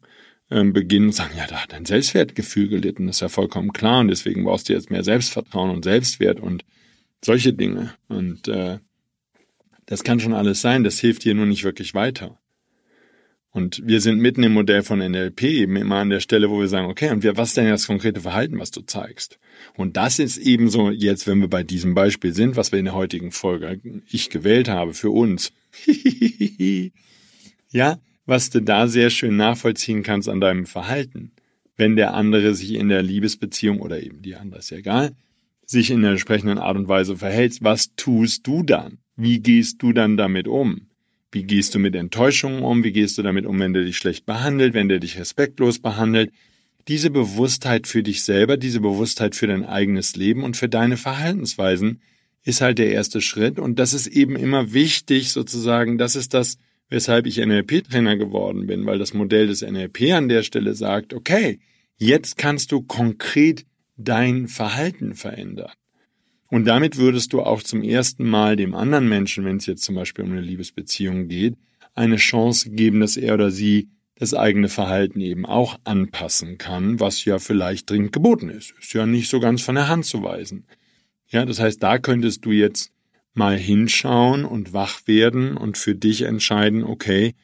ähm, 0.50 0.72
beginnen 0.72 1.06
und 1.06 1.12
sagen, 1.12 1.36
ja, 1.36 1.46
da 1.46 1.62
hat 1.62 1.72
dein 1.72 1.84
Selbstwertgefühl 1.84 2.68
gelitten, 2.68 3.06
das 3.06 3.16
ist 3.16 3.20
ja 3.20 3.28
vollkommen 3.28 3.72
klar, 3.72 4.00
und 4.00 4.08
deswegen 4.08 4.44
brauchst 4.44 4.68
du 4.68 4.72
jetzt 4.72 4.90
mehr 4.90 5.04
Selbstvertrauen 5.04 5.70
und 5.70 5.84
Selbstwert 5.84 6.40
und 6.40 6.64
solche 7.24 7.52
Dinge. 7.52 7.94
Und 8.08 8.48
äh, 8.48 8.78
das 9.86 10.04
kann 10.04 10.20
schon 10.20 10.34
alles 10.34 10.60
sein, 10.60 10.84
das 10.84 10.98
hilft 10.98 11.24
dir 11.24 11.34
nur 11.34 11.46
nicht 11.46 11.64
wirklich 11.64 11.94
weiter. 11.94 12.38
Und 13.56 13.80
wir 13.86 14.02
sind 14.02 14.18
mitten 14.18 14.42
im 14.42 14.52
Modell 14.52 14.82
von 14.82 14.98
NLP 14.98 15.44
eben 15.44 15.76
immer 15.76 15.96
an 15.96 16.10
der 16.10 16.20
Stelle, 16.20 16.50
wo 16.50 16.60
wir 16.60 16.68
sagen, 16.68 16.90
okay, 16.90 17.10
und 17.10 17.22
wir, 17.22 17.38
was 17.38 17.54
denn 17.54 17.66
das 17.70 17.86
konkrete 17.86 18.20
Verhalten, 18.20 18.58
was 18.58 18.70
du 18.70 18.82
zeigst? 18.82 19.38
Und 19.76 19.96
das 19.96 20.18
ist 20.18 20.36
eben 20.36 20.68
so 20.68 20.90
jetzt, 20.90 21.26
wenn 21.26 21.40
wir 21.40 21.48
bei 21.48 21.62
diesem 21.62 21.94
Beispiel 21.94 22.34
sind, 22.34 22.56
was 22.56 22.70
wir 22.70 22.78
in 22.78 22.84
der 22.84 22.94
heutigen 22.94 23.32
Folge 23.32 23.80
ich 24.10 24.28
gewählt 24.28 24.68
habe 24.68 24.92
für 24.92 25.10
uns. 25.10 25.52
ja, 27.70 27.98
was 28.26 28.50
du 28.50 28.60
da 28.60 28.88
sehr 28.88 29.10
schön 29.10 29.36
nachvollziehen 29.36 30.02
kannst 30.02 30.28
an 30.28 30.40
deinem 30.40 30.66
Verhalten. 30.66 31.32
Wenn 31.76 31.96
der 31.96 32.14
andere 32.14 32.54
sich 32.54 32.74
in 32.74 32.88
der 32.88 33.02
Liebesbeziehung 33.02 33.80
oder 33.80 34.02
eben 34.02 34.22
die 34.22 34.34
andere 34.34 34.60
ist 34.60 34.70
ja 34.70 34.78
egal, 34.78 35.12
sich 35.64 35.90
in 35.90 36.02
der 36.02 36.12
entsprechenden 36.12 36.58
Art 36.58 36.76
und 36.76 36.88
Weise 36.88 37.16
verhält, 37.16 37.58
was 37.62 37.94
tust 37.96 38.46
du 38.46 38.62
dann? 38.62 38.98
Wie 39.16 39.40
gehst 39.40 39.82
du 39.82 39.92
dann 39.92 40.16
damit 40.16 40.48
um? 40.48 40.88
Wie 41.32 41.42
gehst 41.42 41.74
du 41.74 41.78
mit 41.78 41.94
Enttäuschungen 41.94 42.62
um? 42.62 42.84
Wie 42.84 42.92
gehst 42.92 43.18
du 43.18 43.22
damit 43.22 43.46
um, 43.46 43.58
wenn 43.58 43.72
der 43.72 43.84
dich 43.84 43.96
schlecht 43.96 44.26
behandelt, 44.26 44.74
wenn 44.74 44.88
der 44.88 45.00
dich 45.00 45.18
respektlos 45.18 45.80
behandelt? 45.80 46.32
Diese 46.88 47.10
Bewusstheit 47.10 47.86
für 47.86 48.02
dich 48.02 48.22
selber, 48.22 48.56
diese 48.56 48.80
Bewusstheit 48.80 49.34
für 49.34 49.48
dein 49.48 49.64
eigenes 49.64 50.14
Leben 50.14 50.44
und 50.44 50.56
für 50.56 50.68
deine 50.68 50.96
Verhaltensweisen 50.96 52.00
ist 52.44 52.60
halt 52.60 52.78
der 52.78 52.92
erste 52.92 53.20
Schritt. 53.20 53.58
Und 53.58 53.78
das 53.80 53.92
ist 53.92 54.06
eben 54.06 54.36
immer 54.36 54.72
wichtig, 54.72 55.32
sozusagen, 55.32 55.98
das 55.98 56.14
ist 56.14 56.32
das, 56.32 56.58
weshalb 56.88 57.26
ich 57.26 57.38
NLP-Trainer 57.38 58.16
geworden 58.16 58.66
bin, 58.66 58.86
weil 58.86 58.98
das 58.98 59.14
Modell 59.14 59.48
des 59.48 59.62
NLP 59.62 60.12
an 60.12 60.28
der 60.28 60.42
Stelle 60.42 60.74
sagt, 60.74 61.14
okay, 61.14 61.60
jetzt 61.96 62.36
kannst 62.36 62.72
du 62.72 62.82
konkret 62.82 63.64
dein 63.96 64.48
Verhalten 64.48 65.14
verändern. 65.14 65.72
Und 66.48 66.66
damit 66.66 66.96
würdest 66.96 67.32
du 67.32 67.42
auch 67.42 67.62
zum 67.62 67.82
ersten 67.82 68.28
Mal 68.28 68.56
dem 68.56 68.74
anderen 68.74 69.08
Menschen, 69.08 69.44
wenn 69.44 69.56
es 69.56 69.66
jetzt 69.66 69.82
zum 69.82 69.96
Beispiel 69.96 70.24
um 70.24 70.32
eine 70.32 70.40
Liebesbeziehung 70.40 71.28
geht, 71.28 71.54
eine 71.94 72.16
Chance 72.16 72.70
geben, 72.70 73.00
dass 73.00 73.16
er 73.16 73.34
oder 73.34 73.50
sie 73.50 73.88
das 74.18 74.32
eigene 74.32 74.68
Verhalten 74.68 75.20
eben 75.20 75.44
auch 75.44 75.78
anpassen 75.84 76.56
kann, 76.56 77.00
was 77.00 77.24
ja 77.24 77.38
vielleicht 77.38 77.90
dringend 77.90 78.12
geboten 78.12 78.48
ist. 78.48 78.74
Ist 78.80 78.94
ja 78.94 79.06
nicht 79.06 79.28
so 79.28 79.40
ganz 79.40 79.62
von 79.62 79.74
der 79.74 79.88
Hand 79.88 80.06
zu 80.06 80.22
weisen. 80.22 80.66
Ja, 81.28 81.44
das 81.44 81.58
heißt, 81.58 81.82
da 81.82 81.98
könntest 81.98 82.44
du 82.44 82.52
jetzt 82.52 82.92
mal 83.36 83.56
hinschauen 83.56 84.44
und 84.44 84.72
wach 84.72 85.06
werden 85.06 85.56
und 85.56 85.78
für 85.78 85.94
dich 85.94 86.22
entscheiden, 86.22 86.84
okay, 86.84 87.34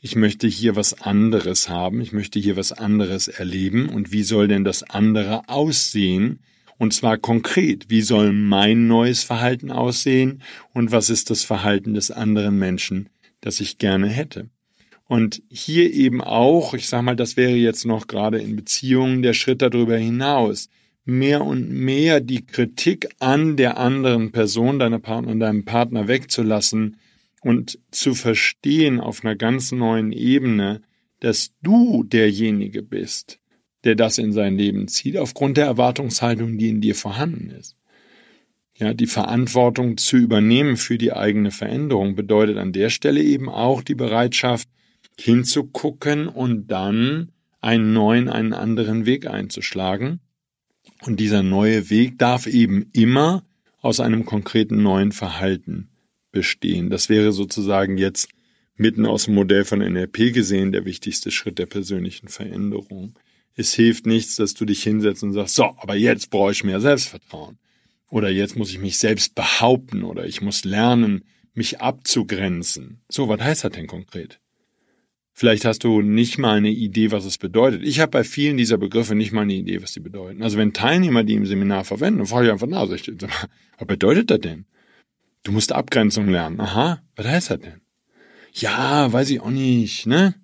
ich 0.00 0.16
möchte 0.16 0.46
hier 0.46 0.76
was 0.76 1.00
anderes 1.00 1.68
haben, 1.68 2.00
ich 2.00 2.12
möchte 2.12 2.38
hier 2.38 2.56
was 2.56 2.72
anderes 2.72 3.28
erleben 3.28 3.88
und 3.88 4.12
wie 4.12 4.22
soll 4.22 4.48
denn 4.48 4.64
das 4.64 4.82
andere 4.82 5.48
aussehen, 5.48 6.40
und 6.78 6.92
zwar 6.92 7.16
konkret, 7.16 7.86
wie 7.88 8.02
soll 8.02 8.32
mein 8.32 8.86
neues 8.86 9.22
Verhalten 9.22 9.70
aussehen 9.70 10.42
und 10.74 10.92
was 10.92 11.08
ist 11.08 11.30
das 11.30 11.42
Verhalten 11.42 11.94
des 11.94 12.10
anderen 12.10 12.58
Menschen, 12.58 13.08
das 13.40 13.60
ich 13.60 13.78
gerne 13.78 14.08
hätte. 14.08 14.50
Und 15.08 15.42
hier 15.48 15.92
eben 15.92 16.20
auch, 16.20 16.74
ich 16.74 16.88
sag 16.88 17.02
mal, 17.02 17.16
das 17.16 17.36
wäre 17.36 17.54
jetzt 17.54 17.86
noch 17.86 18.08
gerade 18.08 18.38
in 18.38 18.56
Beziehungen 18.56 19.22
der 19.22 19.32
Schritt 19.32 19.62
darüber 19.62 19.96
hinaus, 19.96 20.68
mehr 21.06 21.44
und 21.44 21.70
mehr 21.70 22.20
die 22.20 22.44
Kritik 22.44 23.08
an 23.20 23.56
der 23.56 23.78
anderen 23.78 24.32
Person, 24.32 24.78
deiner 24.78 24.98
Partner, 24.98 25.36
deinem 25.36 25.64
Partner 25.64 26.08
wegzulassen 26.08 26.96
und 27.40 27.78
zu 27.92 28.14
verstehen 28.14 29.00
auf 29.00 29.24
einer 29.24 29.36
ganz 29.36 29.70
neuen 29.70 30.12
Ebene, 30.12 30.82
dass 31.20 31.52
du 31.62 32.02
derjenige 32.02 32.82
bist, 32.82 33.38
der 33.84 33.94
das 33.94 34.18
in 34.18 34.32
sein 34.32 34.58
Leben 34.58 34.88
zieht, 34.88 35.16
aufgrund 35.16 35.56
der 35.56 35.66
Erwartungshaltung, 35.66 36.58
die 36.58 36.70
in 36.70 36.80
dir 36.80 36.96
vorhanden 36.96 37.50
ist. 37.50 37.76
Ja, 38.74 38.92
die 38.92 39.06
Verantwortung 39.06 39.96
zu 39.96 40.16
übernehmen 40.16 40.76
für 40.76 40.98
die 40.98 41.12
eigene 41.12 41.52
Veränderung 41.52 42.16
bedeutet 42.16 42.58
an 42.58 42.72
der 42.72 42.90
Stelle 42.90 43.22
eben 43.22 43.48
auch 43.48 43.82
die 43.82 43.94
Bereitschaft, 43.94 44.68
hinzugucken 45.18 46.28
und 46.28 46.66
dann 46.66 47.32
einen 47.62 47.94
neuen, 47.94 48.28
einen 48.28 48.52
anderen 48.52 49.06
Weg 49.06 49.26
einzuschlagen 49.26 50.20
Und 51.02 51.20
dieser 51.20 51.42
neue 51.42 51.90
Weg 51.90 52.18
darf 52.18 52.46
eben 52.46 52.88
immer 52.92 53.44
aus 53.80 54.00
einem 54.00 54.24
konkreten 54.24 54.82
neuen 54.82 55.12
Verhalten 55.12 55.88
bestehen. 56.32 56.90
Das 56.90 57.08
wäre 57.08 57.32
sozusagen 57.32 57.98
jetzt 57.98 58.28
mitten 58.76 59.06
aus 59.06 59.24
dem 59.24 59.34
Modell 59.34 59.64
von 59.64 59.78
NLP 59.78 60.34
gesehen 60.34 60.72
der 60.72 60.84
wichtigste 60.84 61.30
Schritt 61.30 61.58
der 61.58 61.66
persönlichen 61.66 62.28
Veränderung. 62.28 63.18
Es 63.54 63.74
hilft 63.74 64.06
nichts, 64.06 64.36
dass 64.36 64.54
du 64.54 64.64
dich 64.64 64.82
hinsetzt 64.82 65.22
und 65.22 65.32
sagst, 65.32 65.54
so, 65.54 65.74
aber 65.78 65.96
jetzt 65.96 66.30
brauche 66.30 66.52
ich 66.52 66.64
mehr 66.64 66.80
Selbstvertrauen. 66.80 67.58
Oder 68.08 68.28
jetzt 68.30 68.56
muss 68.56 68.70
ich 68.70 68.78
mich 68.78 68.98
selbst 68.98 69.34
behaupten 69.34 70.04
oder 70.04 70.26
ich 70.26 70.40
muss 70.42 70.64
lernen, 70.64 71.24
mich 71.54 71.80
abzugrenzen. 71.80 73.00
So, 73.08 73.28
was 73.28 73.40
heißt 73.40 73.64
das 73.64 73.72
denn 73.72 73.86
konkret? 73.86 74.40
Vielleicht 75.38 75.66
hast 75.66 75.84
du 75.84 76.00
nicht 76.00 76.38
mal 76.38 76.56
eine 76.56 76.70
Idee, 76.70 77.10
was 77.10 77.26
es 77.26 77.36
bedeutet. 77.36 77.82
Ich 77.84 78.00
habe 78.00 78.10
bei 78.10 78.24
vielen 78.24 78.56
dieser 78.56 78.78
Begriffe 78.78 79.14
nicht 79.14 79.32
mal 79.32 79.42
eine 79.42 79.52
Idee, 79.52 79.82
was 79.82 79.92
sie 79.92 80.00
bedeuten. 80.00 80.42
Also 80.42 80.56
wenn 80.56 80.72
Teilnehmer 80.72 81.24
die 81.24 81.34
im 81.34 81.44
Seminar 81.44 81.84
verwenden, 81.84 82.20
dann 82.20 82.26
frage 82.26 82.46
ich 82.46 82.52
einfach 82.52 82.66
nach, 82.66 82.88
was 82.88 83.86
bedeutet 83.86 84.30
das 84.30 84.40
denn? 84.40 84.64
Du 85.42 85.52
musst 85.52 85.72
Abgrenzung 85.72 86.30
lernen. 86.30 86.58
Aha, 86.58 87.02
was 87.16 87.26
heißt 87.26 87.50
das 87.50 87.60
denn? 87.60 87.82
Ja, 88.54 89.12
weiß 89.12 89.28
ich 89.28 89.42
auch 89.42 89.50
nicht, 89.50 90.06
ne? 90.06 90.36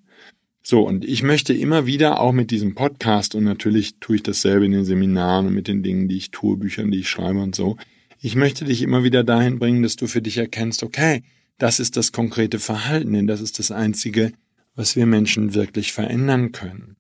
So, 0.63 0.87
und 0.87 1.07
ich 1.07 1.23
möchte 1.23 1.55
immer 1.55 1.87
wieder 1.87 2.21
auch 2.21 2.33
mit 2.33 2.51
diesem 2.51 2.75
Podcast 2.75 3.35
und 3.35 3.45
natürlich 3.45 3.95
tue 3.99 4.17
ich 4.17 4.23
dasselbe 4.23 4.67
in 4.67 4.73
den 4.73 4.85
Seminaren 4.85 5.47
und 5.47 5.55
mit 5.55 5.69
den 5.69 5.83
Dingen, 5.83 6.07
die 6.07 6.19
ich 6.19 6.33
tue, 6.33 6.59
Büchern, 6.59 6.91
die 6.91 7.01
ich 7.01 7.09
schreibe 7.09 7.41
und 7.41 7.55
so. 7.55 7.79
Ich 8.21 8.37
möchte 8.37 8.67
dich 8.67 8.83
immer 8.83 9.05
wieder 9.05 9.25
dahin 9.25 9.59
bringen, 9.59 9.83
dass 9.83 9.97
du 9.97 10.07
für 10.07 10.21
dich 10.21 10.37
erkennst, 10.37 10.83
okay, 10.83 11.23
das 11.57 11.81
ist 11.81 11.97
das 11.97 12.13
konkrete 12.13 12.59
Verhalten, 12.59 13.15
denn 13.15 13.27
das 13.27 13.41
ist 13.41 13.59
das 13.59 13.71
Einzige, 13.71 14.33
was 14.75 14.97
wir 14.97 15.07
Menschen 15.07 15.55
wirklich 15.55 15.93
verändern 15.93 16.53
können. 16.53 16.97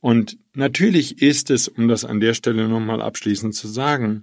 Und 0.00 0.38
natürlich 0.54 1.22
ist 1.22 1.50
es, 1.50 1.68
um 1.68 1.88
das 1.88 2.04
an 2.04 2.20
der 2.20 2.34
Stelle 2.34 2.68
nochmal 2.68 3.02
abschließend 3.02 3.54
zu 3.54 3.68
sagen, 3.68 4.22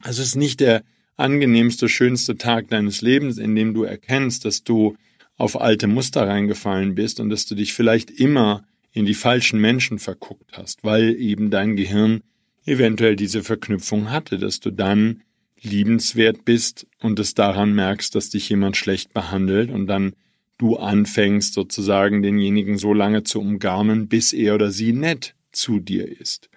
also 0.00 0.22
es 0.22 0.28
ist 0.28 0.36
nicht 0.36 0.60
der 0.60 0.84
angenehmste, 1.16 1.88
schönste 1.88 2.36
Tag 2.36 2.68
deines 2.68 3.00
Lebens, 3.02 3.38
in 3.38 3.54
dem 3.54 3.74
du 3.74 3.82
erkennst, 3.82 4.44
dass 4.44 4.62
du 4.62 4.96
auf 5.36 5.60
alte 5.60 5.86
Muster 5.86 6.26
reingefallen 6.26 6.94
bist 6.94 7.20
und 7.20 7.30
dass 7.30 7.46
du 7.46 7.54
dich 7.54 7.72
vielleicht 7.72 8.10
immer 8.10 8.64
in 8.92 9.06
die 9.06 9.14
falschen 9.14 9.60
Menschen 9.60 9.98
verguckt 9.98 10.56
hast, 10.56 10.84
weil 10.84 11.14
eben 11.20 11.50
dein 11.50 11.76
Gehirn 11.76 12.22
eventuell 12.64 13.16
diese 13.16 13.42
Verknüpfung 13.42 14.10
hatte, 14.10 14.38
dass 14.38 14.60
du 14.60 14.70
dann 14.70 15.22
liebenswert 15.60 16.44
bist 16.44 16.86
und 17.00 17.18
es 17.18 17.34
daran 17.34 17.74
merkst, 17.74 18.14
dass 18.14 18.30
dich 18.30 18.48
jemand 18.48 18.76
schlecht 18.76 19.12
behandelt 19.12 19.70
und 19.70 19.86
dann 19.86 20.14
du 20.58 20.76
anfängst 20.76 21.54
sozusagen 21.54 22.22
denjenigen 22.22 22.78
so 22.78 22.92
lange 22.92 23.22
zu 23.22 23.40
umgarnen, 23.40 24.08
bis 24.08 24.32
er 24.32 24.54
oder 24.54 24.70
sie 24.70 24.92
nett 24.92 25.34
zu 25.52 25.80
dir 25.80 26.20
ist. 26.20 26.50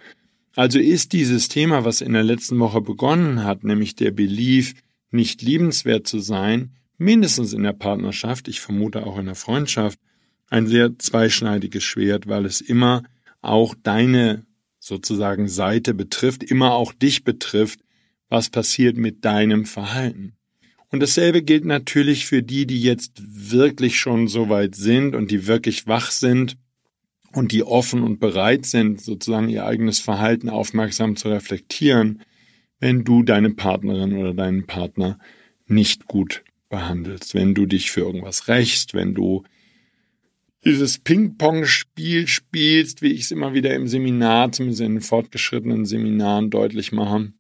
Also 0.56 0.80
ist 0.80 1.14
dieses 1.14 1.48
Thema, 1.48 1.86
was 1.86 2.02
in 2.02 2.14
der 2.14 2.24
letzten 2.24 2.60
Woche 2.60 2.82
begonnen 2.82 3.44
hat, 3.44 3.64
nämlich 3.64 3.96
der 3.96 4.12
Belief, 4.12 4.74
nicht 5.12 5.42
liebenswert 5.42 6.08
zu 6.08 6.20
sein, 6.20 6.72
mindestens 6.98 7.54
in 7.54 7.64
der 7.64 7.74
Partnerschaft, 7.74 8.48
ich 8.48 8.60
vermute 8.60 9.06
auch 9.06 9.18
in 9.18 9.26
der 9.26 9.36
Freundschaft, 9.36 10.00
ein 10.50 10.68
sehr 10.68 10.98
zweischneidiges 10.98 11.84
Schwert, 11.84 12.28
weil 12.28 12.46
es 12.46 12.60
immer 12.62 13.04
auch 13.42 13.76
deine 13.82 14.46
sozusagen 14.80 15.48
Seite 15.48 15.94
betrifft, 15.94 16.44
immer 16.44 16.74
auch 16.74 16.94
dich 16.94 17.24
betrifft, 17.24 17.80
was 18.30 18.50
passiert 18.50 18.98
mit 18.98 19.24
deinem 19.26 19.66
Verhalten. 19.66 20.34
Und 20.92 21.02
dasselbe 21.02 21.42
gilt 21.42 21.64
natürlich 21.64 22.26
für 22.26 22.44
die, 22.44 22.66
die 22.66 22.82
jetzt 22.82 23.22
wirklich 23.26 23.98
schon 23.98 24.28
so 24.28 24.50
weit 24.50 24.76
sind 24.76 25.16
und 25.16 25.32
die 25.32 25.48
wirklich 25.48 25.88
wach 25.88 26.12
sind 26.12 26.58
und 27.34 27.54
die 27.54 27.64
offen 27.64 28.04
und 28.04 28.20
bereit 28.20 28.66
sind, 28.66 29.02
sozusagen 29.02 29.48
ihr 29.48 29.66
eigenes 29.66 30.00
Verhalten 30.00 30.50
aufmerksam 30.50 31.16
zu 31.16 31.30
reflektieren, 31.30 32.22
wenn 32.80 33.06
du 33.06 33.24
deine 33.24 33.52
Partnerin 33.52 34.18
oder 34.18 34.34
deinen 34.34 34.68
Partner 34.68 35.18
nicht 35.66 36.08
gut 36.08 36.44
behandelst, 36.68 37.36
wenn 37.36 37.54
du 37.54 37.66
dich 37.66 37.92
für 37.92 38.02
irgendwas 38.02 38.50
rächst, 38.50 38.94
wenn 38.94 39.14
du 39.14 39.44
dieses 40.66 41.00
Ping-Pong-Spiel 41.00 42.28
spielst, 42.28 43.02
wie 43.02 43.12
ich 43.14 43.22
es 43.22 43.32
immer 43.32 43.54
wieder 43.54 43.74
im 43.74 43.88
Seminar, 43.88 44.52
zumindest 44.52 44.82
in 44.82 45.02
fortgeschrittenen 45.02 45.86
Seminaren 45.86 46.50
deutlich 46.50 46.92
mache. 46.92 47.32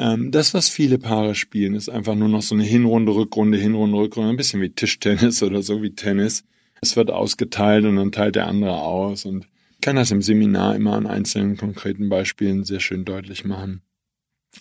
Ähm, 0.00 0.30
das, 0.30 0.54
was 0.54 0.70
viele 0.70 0.98
Paare 0.98 1.34
spielen, 1.34 1.74
ist 1.74 1.90
einfach 1.90 2.14
nur 2.14 2.28
noch 2.28 2.40
so 2.40 2.54
eine 2.54 2.64
Hinrunde, 2.64 3.14
Rückrunde, 3.14 3.58
Hinrunde, 3.58 3.98
Rückrunde, 3.98 4.30
ein 4.30 4.36
bisschen 4.36 4.62
wie 4.62 4.70
Tischtennis 4.70 5.42
oder 5.42 5.62
so 5.62 5.82
wie 5.82 5.94
Tennis. 5.94 6.42
Es 6.80 6.96
wird 6.96 7.10
ausgeteilt 7.10 7.84
und 7.84 7.96
dann 7.96 8.10
teilt 8.10 8.36
der 8.36 8.46
andere 8.46 8.80
aus 8.80 9.26
und 9.26 9.46
ich 9.74 9.82
kann 9.82 9.96
das 9.96 10.10
im 10.10 10.22
Seminar 10.22 10.74
immer 10.74 10.94
an 10.94 11.06
einzelnen 11.06 11.58
konkreten 11.58 12.08
Beispielen 12.08 12.64
sehr 12.64 12.80
schön 12.80 13.04
deutlich 13.04 13.44
machen. 13.44 13.82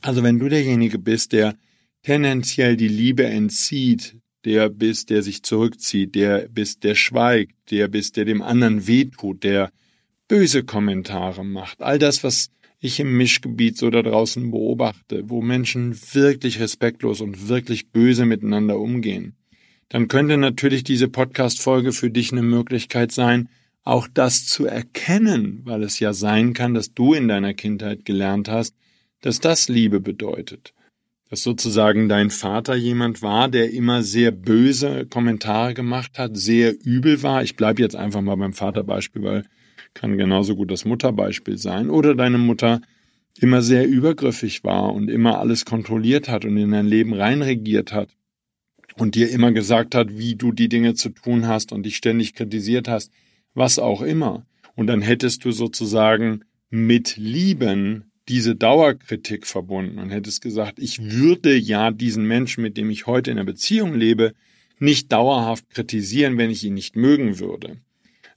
Also 0.02 0.24
wenn 0.24 0.40
du 0.40 0.50
derjenige 0.50 1.00
bist, 1.00 1.32
der 1.32 1.56
tendenziell 2.04 2.76
die 2.76 2.90
Liebe 2.90 3.26
entzieht, 3.26 4.18
der 4.44 4.70
bist, 4.70 5.10
der 5.10 5.24
sich 5.24 5.44
zurückzieht, 5.44 6.16
der 6.16 6.50
bist, 6.50 6.84
der 6.84 6.96
schweigt, 6.96 7.54
der 7.72 7.88
bist, 7.88 8.18
der 8.18 8.26
dem 8.26 8.42
anderen 8.42 8.88
wehtut, 8.88 9.44
der 9.44 9.72
böse 10.28 10.64
Kommentare 10.64 11.46
macht. 11.46 11.82
All 11.82 11.98
das, 11.98 12.24
was 12.26 12.50
ich 12.80 13.00
im 13.00 13.18
Mischgebiet 13.18 13.78
so 13.78 13.90
da 13.90 14.02
draußen 14.02 14.52
beobachte, 14.52 15.30
wo 15.30 15.42
Menschen 15.42 15.98
wirklich 16.14 16.60
respektlos 16.60 17.22
und 17.22 17.50
wirklich 17.50 17.92
böse 17.92 18.26
miteinander 18.26 18.80
umgehen, 18.80 19.36
dann 19.90 20.08
könnte 20.08 20.38
natürlich 20.38 20.84
diese 20.84 21.08
Podcast-Folge 21.08 21.92
für 21.92 22.10
dich 22.10 22.32
eine 22.32 22.44
Möglichkeit 22.44 23.12
sein, 23.12 23.50
auch 23.84 24.08
das 24.14 24.46
zu 24.46 24.66
erkennen, 24.66 25.62
weil 25.64 25.84
es 25.84 26.00
ja 26.00 26.14
sein 26.14 26.54
kann, 26.54 26.74
dass 26.74 26.94
du 26.94 27.14
in 27.14 27.28
deiner 27.28 27.54
Kindheit 27.54 28.06
gelernt 28.06 28.50
hast, 28.50 28.76
dass 29.22 29.40
das 29.40 29.68
Liebe 29.68 30.00
bedeutet 30.00 30.74
dass 31.30 31.44
sozusagen 31.44 32.10
dein 32.10 32.32
Vater 32.32 32.76
jemand 32.76 33.22
war, 33.22 33.50
der 33.50 33.72
immer 33.72 34.02
sehr 34.02 34.32
böse 34.32 35.06
Kommentare 35.06 35.76
gemacht 35.76 36.18
hat, 36.18 36.36
sehr 36.36 36.74
übel 36.84 37.22
war. 37.22 37.44
Ich 37.44 37.56
bleibe 37.56 37.82
jetzt 37.82 37.96
einfach 37.96 38.22
mal 38.22 38.36
beim 38.36 38.54
Vaterbeispiel, 38.54 39.24
weil 39.24 39.46
kann 39.94 40.18
genauso 40.18 40.56
gut 40.56 40.72
das 40.72 40.86
Mutterbeispiel 40.86 41.58
sein. 41.58 41.90
Oder 41.90 42.16
deine 42.16 42.38
Mutter 42.38 42.82
immer 43.40 43.62
sehr 43.62 43.88
übergriffig 43.88 44.64
war 44.64 44.94
und 44.94 45.10
immer 45.10 45.40
alles 45.40 45.66
kontrolliert 45.66 46.30
hat 46.30 46.46
und 46.46 46.58
in 46.58 46.72
dein 46.72 46.88
Leben 46.88 47.14
reinregiert 47.14 47.94
hat 47.94 48.10
und 48.98 49.16
dir 49.16 49.30
immer 49.30 49.52
gesagt 49.52 49.96
hat, 49.96 50.18
wie 50.18 50.36
du 50.36 50.52
die 50.52 50.70
Dinge 50.70 50.94
zu 50.94 51.10
tun 51.10 51.48
hast 51.48 51.72
und 51.72 51.84
dich 51.84 51.96
ständig 51.96 52.34
kritisiert 52.34 52.88
hast, 52.88 53.12
was 53.54 53.80
auch 53.80 54.02
immer. 54.02 54.46
Und 54.76 54.88
dann 54.88 55.02
hättest 55.02 55.46
du 55.46 55.52
sozusagen 55.52 56.44
mit 56.70 57.18
Lieben 57.18 58.12
diese 58.28 58.56
Dauerkritik 58.56 59.48
verbunden 59.48 59.98
und 59.98 60.12
hättest 60.12 60.42
gesagt, 60.42 60.80
ich 60.80 61.02
würde 61.02 61.56
ja 61.58 61.92
diesen 61.92 62.26
Menschen, 62.26 62.62
mit 62.62 62.78
dem 62.78 62.90
ich 62.90 63.08
heute 63.08 63.32
in 63.32 63.38
einer 63.38 63.46
Beziehung 63.46 63.96
lebe, 63.96 64.34
nicht 64.78 65.12
dauerhaft 65.12 65.70
kritisieren, 65.72 66.38
wenn 66.38 66.52
ich 66.52 66.64
ihn 66.64 66.76
nicht 66.76 66.96
mögen 66.96 67.40
würde. 67.40 67.78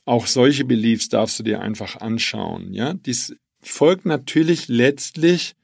Auch 0.05 0.27
solche 0.27 0.65
Beliefs 0.65 1.09
darfst 1.09 1.39
du 1.39 1.43
dir 1.43 1.61
einfach 1.61 1.97
anschauen, 2.01 2.73
ja. 2.73 2.95
Dies 2.95 3.37
folgt 3.61 4.05
natürlich 4.05 4.69
letztlich, 4.69 5.55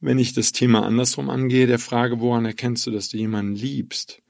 wenn 0.00 0.18
ich 0.18 0.34
das 0.34 0.52
Thema 0.52 0.84
andersrum 0.84 1.30
angehe, 1.30 1.66
der 1.66 1.78
Frage, 1.78 2.20
woran 2.20 2.44
erkennst 2.44 2.86
du, 2.86 2.90
dass 2.90 3.08
du 3.08 3.16
jemanden 3.16 3.54
liebst? 3.54 4.22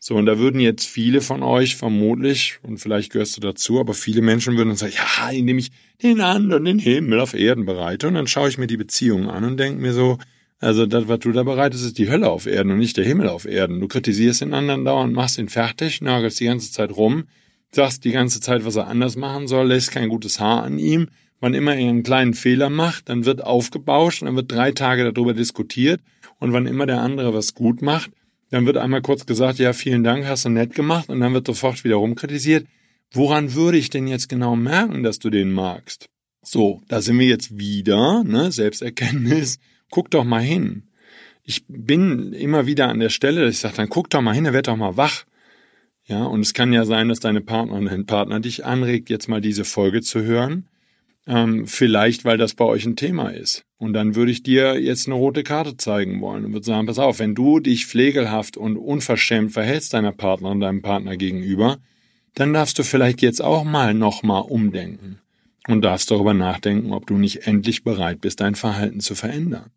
So, 0.00 0.14
und 0.14 0.26
da 0.26 0.38
würden 0.38 0.60
jetzt 0.60 0.86
viele 0.86 1.20
von 1.20 1.42
euch 1.42 1.76
vermutlich, 1.76 2.60
und 2.62 2.78
vielleicht 2.78 3.12
gehörst 3.12 3.36
du 3.36 3.40
dazu, 3.40 3.80
aber 3.80 3.94
viele 3.94 4.22
Menschen 4.22 4.56
würden 4.56 4.76
sagen, 4.76 4.92
ja, 4.94 5.30
indem 5.30 5.58
ich 5.58 5.70
den 6.02 6.20
anderen 6.20 6.64
den 6.64 6.78
Himmel 6.78 7.18
auf 7.20 7.34
Erden 7.34 7.66
bereite. 7.66 8.06
Und 8.06 8.14
dann 8.14 8.28
schaue 8.28 8.48
ich 8.48 8.58
mir 8.58 8.68
die 8.68 8.76
Beziehung 8.76 9.28
an 9.28 9.44
und 9.44 9.56
denke 9.56 9.80
mir 9.80 9.92
so, 9.92 10.18
also 10.60 10.86
das, 10.86 11.08
was 11.08 11.20
du 11.20 11.32
da 11.32 11.42
bereitest, 11.42 11.84
ist 11.84 11.98
die 11.98 12.08
Hölle 12.08 12.30
auf 12.30 12.46
Erden 12.46 12.72
und 12.72 12.78
nicht 12.78 12.96
der 12.96 13.04
Himmel 13.04 13.28
auf 13.28 13.44
Erden. 13.44 13.80
Du 13.80 13.88
kritisierst 13.88 14.40
den 14.40 14.54
anderen 14.54 14.84
dauernd, 14.84 15.14
machst 15.14 15.38
ihn 15.38 15.48
fertig, 15.48 16.00
nagelst 16.00 16.40
die 16.40 16.46
ganze 16.46 16.70
Zeit 16.70 16.92
rum, 16.96 17.24
sagst 17.70 18.04
die 18.04 18.12
ganze 18.12 18.40
Zeit, 18.40 18.64
was 18.64 18.76
er 18.76 18.86
anders 18.86 19.16
machen 19.16 19.46
soll, 19.46 19.68
lässt 19.68 19.90
kein 19.90 20.08
gutes 20.08 20.40
Haar 20.40 20.62
an 20.62 20.78
ihm. 20.78 21.08
Wann 21.40 21.54
immer 21.54 21.74
er 21.74 21.88
einen 21.88 22.02
kleinen 22.02 22.34
Fehler 22.34 22.68
macht, 22.68 23.08
dann 23.08 23.24
wird 23.24 23.44
aufgebauscht 23.44 24.22
dann 24.22 24.34
wird 24.34 24.50
drei 24.50 24.72
Tage 24.72 25.12
darüber 25.12 25.34
diskutiert. 25.34 26.00
Und 26.40 26.52
wann 26.52 26.66
immer 26.66 26.86
der 26.86 27.00
andere 27.00 27.32
was 27.34 27.54
gut 27.54 27.82
macht, 27.82 28.10
dann 28.50 28.66
wird 28.66 28.76
einmal 28.76 29.02
kurz 29.02 29.26
gesagt, 29.26 29.58
ja, 29.58 29.72
vielen 29.72 30.04
Dank, 30.04 30.26
hast 30.26 30.44
du 30.44 30.48
nett 30.48 30.74
gemacht, 30.74 31.08
und 31.08 31.20
dann 31.20 31.34
wird 31.34 31.46
sofort 31.46 31.84
wieder 31.84 31.96
rumkritisiert. 31.96 32.66
Woran 33.12 33.54
würde 33.54 33.78
ich 33.78 33.90
denn 33.90 34.06
jetzt 34.06 34.28
genau 34.28 34.56
merken, 34.56 35.02
dass 35.02 35.18
du 35.18 35.30
den 35.30 35.52
magst? 35.52 36.08
So, 36.42 36.82
da 36.88 37.00
sind 37.00 37.18
wir 37.18 37.26
jetzt 37.26 37.58
wieder, 37.58 38.24
ne, 38.24 38.50
Selbsterkenntnis. 38.52 39.58
Guck 39.90 40.10
doch 40.10 40.24
mal 40.24 40.42
hin. 40.42 40.84
Ich 41.44 41.64
bin 41.66 42.32
immer 42.32 42.66
wieder 42.66 42.88
an 42.88 43.00
der 43.00 43.08
Stelle, 43.08 43.44
dass 43.44 43.54
ich 43.54 43.60
sage, 43.60 43.76
dann 43.76 43.88
guck 43.88 44.10
doch 44.10 44.20
mal 44.20 44.34
hin, 44.34 44.44
er 44.44 44.52
wird 44.52 44.68
doch 44.68 44.76
mal 44.76 44.98
wach. 44.98 45.24
Ja, 46.08 46.24
und 46.24 46.40
es 46.40 46.54
kann 46.54 46.72
ja 46.72 46.86
sein, 46.86 47.10
dass 47.10 47.20
deine 47.20 47.42
Partnerin, 47.42 47.84
dein 47.84 48.06
Partner 48.06 48.40
dich 48.40 48.64
anregt, 48.64 49.10
jetzt 49.10 49.28
mal 49.28 49.42
diese 49.42 49.64
Folge 49.64 50.00
zu 50.00 50.22
hören. 50.22 50.66
Ähm, 51.26 51.66
vielleicht, 51.66 52.24
weil 52.24 52.38
das 52.38 52.54
bei 52.54 52.64
euch 52.64 52.86
ein 52.86 52.96
Thema 52.96 53.28
ist. 53.28 53.62
Und 53.76 53.92
dann 53.92 54.14
würde 54.14 54.32
ich 54.32 54.42
dir 54.42 54.80
jetzt 54.80 55.06
eine 55.06 55.14
rote 55.14 55.42
Karte 55.42 55.76
zeigen 55.76 56.22
wollen 56.22 56.46
und 56.46 56.54
würde 56.54 56.64
sagen, 56.64 56.86
pass 56.86 56.98
auf, 56.98 57.18
wenn 57.18 57.34
du 57.34 57.60
dich 57.60 57.86
pflegelhaft 57.86 58.56
und 58.56 58.78
unverschämt 58.78 59.52
verhältst 59.52 59.92
deiner 59.92 60.12
Partnerin, 60.12 60.60
deinem 60.60 60.80
Partner 60.80 61.18
gegenüber, 61.18 61.76
dann 62.34 62.54
darfst 62.54 62.78
du 62.78 62.82
vielleicht 62.82 63.20
jetzt 63.20 63.42
auch 63.42 63.64
mal 63.64 63.92
nochmal 63.92 64.42
umdenken. 64.42 65.18
und 65.66 65.82
darfst 65.82 66.10
darüber 66.10 66.32
nachdenken, 66.32 66.94
ob 66.94 67.06
du 67.06 67.18
nicht 67.18 67.46
endlich 67.46 67.84
bereit 67.84 68.22
bist, 68.22 68.40
dein 68.40 68.54
Verhalten 68.54 69.00
zu 69.00 69.14
verändern. 69.14 69.70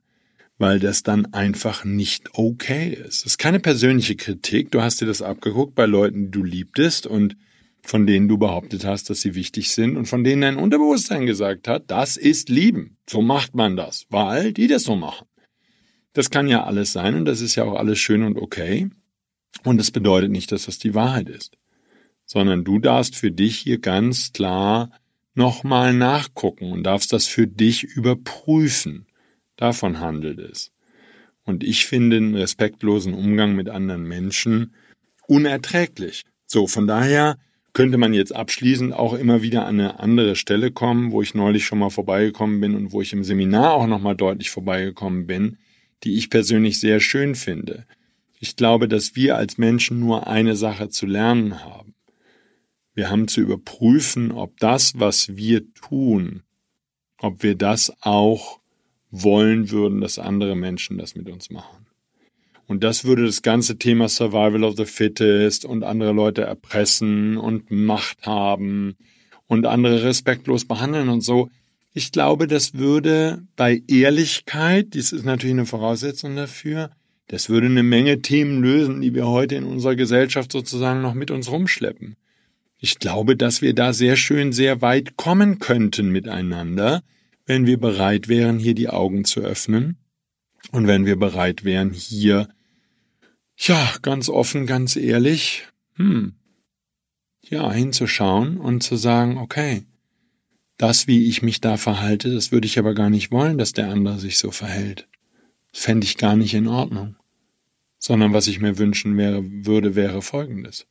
Weil 0.61 0.79
das 0.79 1.01
dann 1.01 1.33
einfach 1.33 1.85
nicht 1.85 2.29
okay 2.33 2.89
ist. 2.93 3.21
Es 3.21 3.25
ist 3.25 3.37
keine 3.39 3.59
persönliche 3.59 4.15
Kritik. 4.15 4.69
Du 4.69 4.83
hast 4.83 5.01
dir 5.01 5.07
das 5.07 5.23
abgeguckt 5.23 5.73
bei 5.73 5.87
Leuten, 5.87 6.25
die 6.25 6.29
du 6.29 6.43
liebtest 6.43 7.07
und 7.07 7.35
von 7.81 8.05
denen 8.05 8.27
du 8.27 8.37
behauptet 8.37 8.85
hast, 8.85 9.09
dass 9.09 9.21
sie 9.21 9.33
wichtig 9.33 9.71
sind 9.71 9.97
und 9.97 10.05
von 10.05 10.23
denen 10.23 10.43
dein 10.43 10.57
Unterbewusstsein 10.57 11.25
gesagt 11.25 11.67
hat, 11.67 11.89
das 11.89 12.15
ist 12.15 12.49
Lieben. 12.49 12.97
So 13.09 13.23
macht 13.23 13.55
man 13.55 13.75
das, 13.75 14.05
weil 14.09 14.53
die 14.53 14.67
das 14.67 14.83
so 14.83 14.95
machen. 14.95 15.25
Das 16.13 16.29
kann 16.29 16.47
ja 16.47 16.63
alles 16.63 16.93
sein 16.93 17.15
und 17.15 17.25
das 17.25 17.41
ist 17.41 17.55
ja 17.55 17.63
auch 17.63 17.73
alles 17.73 17.97
schön 17.97 18.21
und 18.21 18.37
okay. 18.37 18.87
Und 19.63 19.79
das 19.79 19.89
bedeutet 19.89 20.29
nicht, 20.29 20.51
dass 20.51 20.67
das 20.67 20.77
die 20.77 20.93
Wahrheit 20.93 21.27
ist, 21.27 21.57
sondern 22.27 22.63
du 22.63 22.77
darfst 22.77 23.15
für 23.15 23.31
dich 23.31 23.57
hier 23.57 23.79
ganz 23.79 24.31
klar 24.31 24.91
nochmal 25.33 25.91
nachgucken 25.95 26.71
und 26.71 26.83
darfst 26.83 27.11
das 27.13 27.25
für 27.25 27.47
dich 27.47 27.83
überprüfen. 27.83 29.07
Davon 29.61 29.99
handelt 29.99 30.39
es. 30.39 30.71
Und 31.43 31.63
ich 31.63 31.85
finde 31.85 32.17
einen 32.17 32.33
respektlosen 32.33 33.13
Umgang 33.13 33.53
mit 33.53 33.69
anderen 33.69 34.01
Menschen 34.01 34.73
unerträglich. 35.27 36.23
So, 36.47 36.65
von 36.65 36.87
daher 36.87 37.37
könnte 37.71 37.99
man 37.99 38.15
jetzt 38.15 38.33
abschließend 38.35 38.91
auch 38.91 39.13
immer 39.13 39.43
wieder 39.43 39.67
an 39.67 39.79
eine 39.79 39.99
andere 39.99 40.35
Stelle 40.35 40.71
kommen, 40.71 41.11
wo 41.11 41.21
ich 41.21 41.35
neulich 41.35 41.63
schon 41.63 41.77
mal 41.77 41.91
vorbeigekommen 41.91 42.59
bin 42.59 42.73
und 42.73 42.91
wo 42.91 43.03
ich 43.03 43.13
im 43.13 43.23
Seminar 43.23 43.73
auch 43.75 43.85
nochmal 43.85 44.15
deutlich 44.15 44.49
vorbeigekommen 44.49 45.27
bin, 45.27 45.59
die 46.03 46.17
ich 46.17 46.31
persönlich 46.31 46.79
sehr 46.79 46.99
schön 46.99 47.35
finde. 47.35 47.85
Ich 48.39 48.55
glaube, 48.55 48.87
dass 48.87 49.15
wir 49.15 49.37
als 49.37 49.59
Menschen 49.59 49.99
nur 49.99 50.25
eine 50.25 50.55
Sache 50.55 50.89
zu 50.89 51.05
lernen 51.05 51.63
haben. 51.63 51.93
Wir 52.95 53.11
haben 53.11 53.27
zu 53.27 53.41
überprüfen, 53.41 54.31
ob 54.31 54.57
das, 54.57 54.99
was 54.99 55.35
wir 55.35 55.71
tun, 55.75 56.41
ob 57.19 57.43
wir 57.43 57.53
das 57.53 57.93
auch 58.01 58.60
wollen 59.11 59.69
würden, 59.71 60.01
dass 60.01 60.17
andere 60.17 60.55
Menschen 60.55 60.97
das 60.97 61.15
mit 61.15 61.29
uns 61.29 61.49
machen. 61.49 61.85
Und 62.67 62.83
das 62.83 63.03
würde 63.03 63.25
das 63.25 63.41
ganze 63.41 63.77
Thema 63.77 64.07
Survival 64.07 64.63
of 64.63 64.77
the 64.77 64.85
Fittest 64.85 65.65
und 65.65 65.83
andere 65.83 66.13
Leute 66.13 66.43
erpressen 66.43 67.37
und 67.37 67.69
Macht 67.69 68.25
haben 68.25 68.95
und 69.47 69.65
andere 69.65 70.03
respektlos 70.03 70.65
behandeln 70.65 71.09
und 71.09 71.21
so. 71.21 71.49
Ich 71.93 72.13
glaube, 72.13 72.47
das 72.47 72.75
würde 72.75 73.43
bei 73.57 73.83
Ehrlichkeit, 73.87 74.93
dies 74.93 75.11
ist 75.11 75.25
natürlich 75.25 75.55
eine 75.55 75.65
Voraussetzung 75.65 76.37
dafür, 76.37 76.91
das 77.27 77.49
würde 77.49 77.67
eine 77.67 77.83
Menge 77.83 78.21
Themen 78.21 78.61
lösen, 78.61 79.01
die 79.01 79.13
wir 79.13 79.27
heute 79.27 79.55
in 79.55 79.65
unserer 79.65 79.97
Gesellschaft 79.97 80.53
sozusagen 80.53 81.01
noch 81.01 81.13
mit 81.13 81.31
uns 81.31 81.51
rumschleppen. 81.51 82.15
Ich 82.77 82.99
glaube, 82.99 83.35
dass 83.35 83.61
wir 83.61 83.73
da 83.75 83.91
sehr 83.91 84.15
schön 84.15 84.53
sehr 84.53 84.81
weit 84.81 85.17
kommen 85.17 85.59
könnten 85.59 86.09
miteinander, 86.09 87.03
wenn 87.45 87.65
wir 87.65 87.79
bereit 87.79 88.27
wären, 88.27 88.59
hier 88.59 88.75
die 88.75 88.89
Augen 88.89 89.25
zu 89.25 89.41
öffnen 89.41 89.97
und 90.71 90.87
wenn 90.87 91.05
wir 91.05 91.17
bereit 91.17 91.63
wären, 91.63 91.91
hier, 91.91 92.49
ja, 93.57 93.93
ganz 94.01 94.29
offen, 94.29 94.65
ganz 94.65 94.95
ehrlich, 94.95 95.67
hm, 95.95 96.33
ja, 97.41 97.71
hinzuschauen 97.71 98.57
und 98.57 98.81
zu 98.81 98.95
sagen, 98.95 99.37
okay, 99.37 99.83
das, 100.77 101.05
wie 101.05 101.27
ich 101.27 101.41
mich 101.41 101.61
da 101.61 101.77
verhalte, 101.77 102.33
das 102.33 102.51
würde 102.51 102.65
ich 102.65 102.79
aber 102.79 102.93
gar 102.93 103.09
nicht 103.09 103.31
wollen, 103.31 103.57
dass 103.57 103.73
der 103.73 103.89
andere 103.89 104.17
sich 104.17 104.37
so 104.37 104.51
verhält. 104.51 105.07
Das 105.71 105.83
fände 105.83 106.05
ich 106.05 106.17
gar 106.17 106.35
nicht 106.35 106.53
in 106.53 106.67
Ordnung. 106.67 107.15
Sondern 107.99 108.33
was 108.33 108.47
ich 108.47 108.59
mir 108.59 108.79
wünschen 108.79 109.15
wäre, 109.15 109.43
würde, 109.45 109.93
wäre 109.93 110.23
folgendes. 110.23 110.87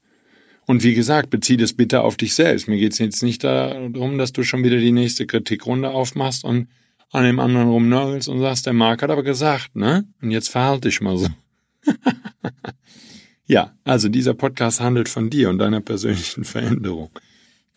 Und 0.67 0.85
wie 0.85 0.95
gesagt, 0.95 1.31
bezieh 1.31 1.57
das 1.57 1.73
bitte 1.73 2.03
auf 2.03 2.17
dich 2.17 2.35
selbst. 2.35 2.69
Mir 2.69 2.79
geht 2.79 2.93
es 2.93 2.99
jetzt 2.99 3.23
nicht 3.23 3.43
darum, 3.43 4.19
dass 4.19 4.33
du 4.33 4.43
schon 4.43 4.63
wieder 4.63 4.79
die 4.79 4.93
nächste 4.93 5.27
Kritikrunde 5.27 5.91
aufmachst 5.91 6.45
und 6.45 6.69
an 7.11 7.25
dem 7.25 7.41
anderen 7.41 7.69
rumnörgelst 7.69 8.29
und 8.29 8.41
sagst, 8.41 8.67
der 8.67 8.73
Marc 8.73 9.03
hat 9.03 9.11
aber 9.11 9.25
gesagt, 9.25 9.75
ne? 9.75 10.05
Und 10.23 10.31
jetzt 10.31 10.49
verhalte 10.49 10.89
dich 10.89 11.01
mal 11.01 11.17
so. 11.17 11.29
ja, 13.47 13.75
also 13.85 14.09
dieser 14.09 14.35
Podcast 14.35 14.81
handelt 14.81 15.09
von 15.09 15.29
dir 15.29 15.51
und 15.51 15.59
deiner 15.59 15.81
persönlichen 15.81 16.45
Veränderung. 16.45 17.11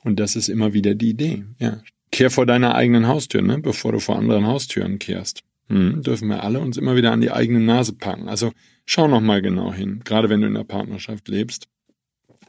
Und 0.04 0.20
das 0.20 0.36
ist 0.36 0.50
immer 0.50 0.74
wieder 0.74 0.94
die 0.94 1.10
Idee. 1.10 1.46
Ja, 1.60 1.82
kehr 2.12 2.30
vor 2.30 2.46
deiner 2.46 2.76
eigenen 2.76 3.08
Haustür, 3.08 3.42
ne? 3.42 3.58
Bevor 3.58 3.92
du 3.92 4.00
vor 4.00 4.18
anderen 4.20 4.46
Haustüren 4.46 5.00
kehrst. 5.00 5.42
Hm, 5.68 6.04
dürfen 6.04 6.28
wir 6.28 6.44
alle 6.44 6.60
uns 6.60 6.78
immer 6.78 6.96
wieder 6.96 7.12
an 7.12 7.22
die 7.22 7.32
eigene 7.32 7.60
Nase 7.60 7.94
packen. 7.94 8.28
Also 8.28 8.52
schau 8.86 9.08
noch 9.08 9.22
mal 9.22 9.42
genau 9.42 9.74
hin, 9.74 10.02
gerade 10.04 10.30
wenn 10.30 10.42
du 10.42 10.48
in 10.48 10.54
der 10.54 10.64
Partnerschaft 10.66 11.28
lebst 11.28 11.68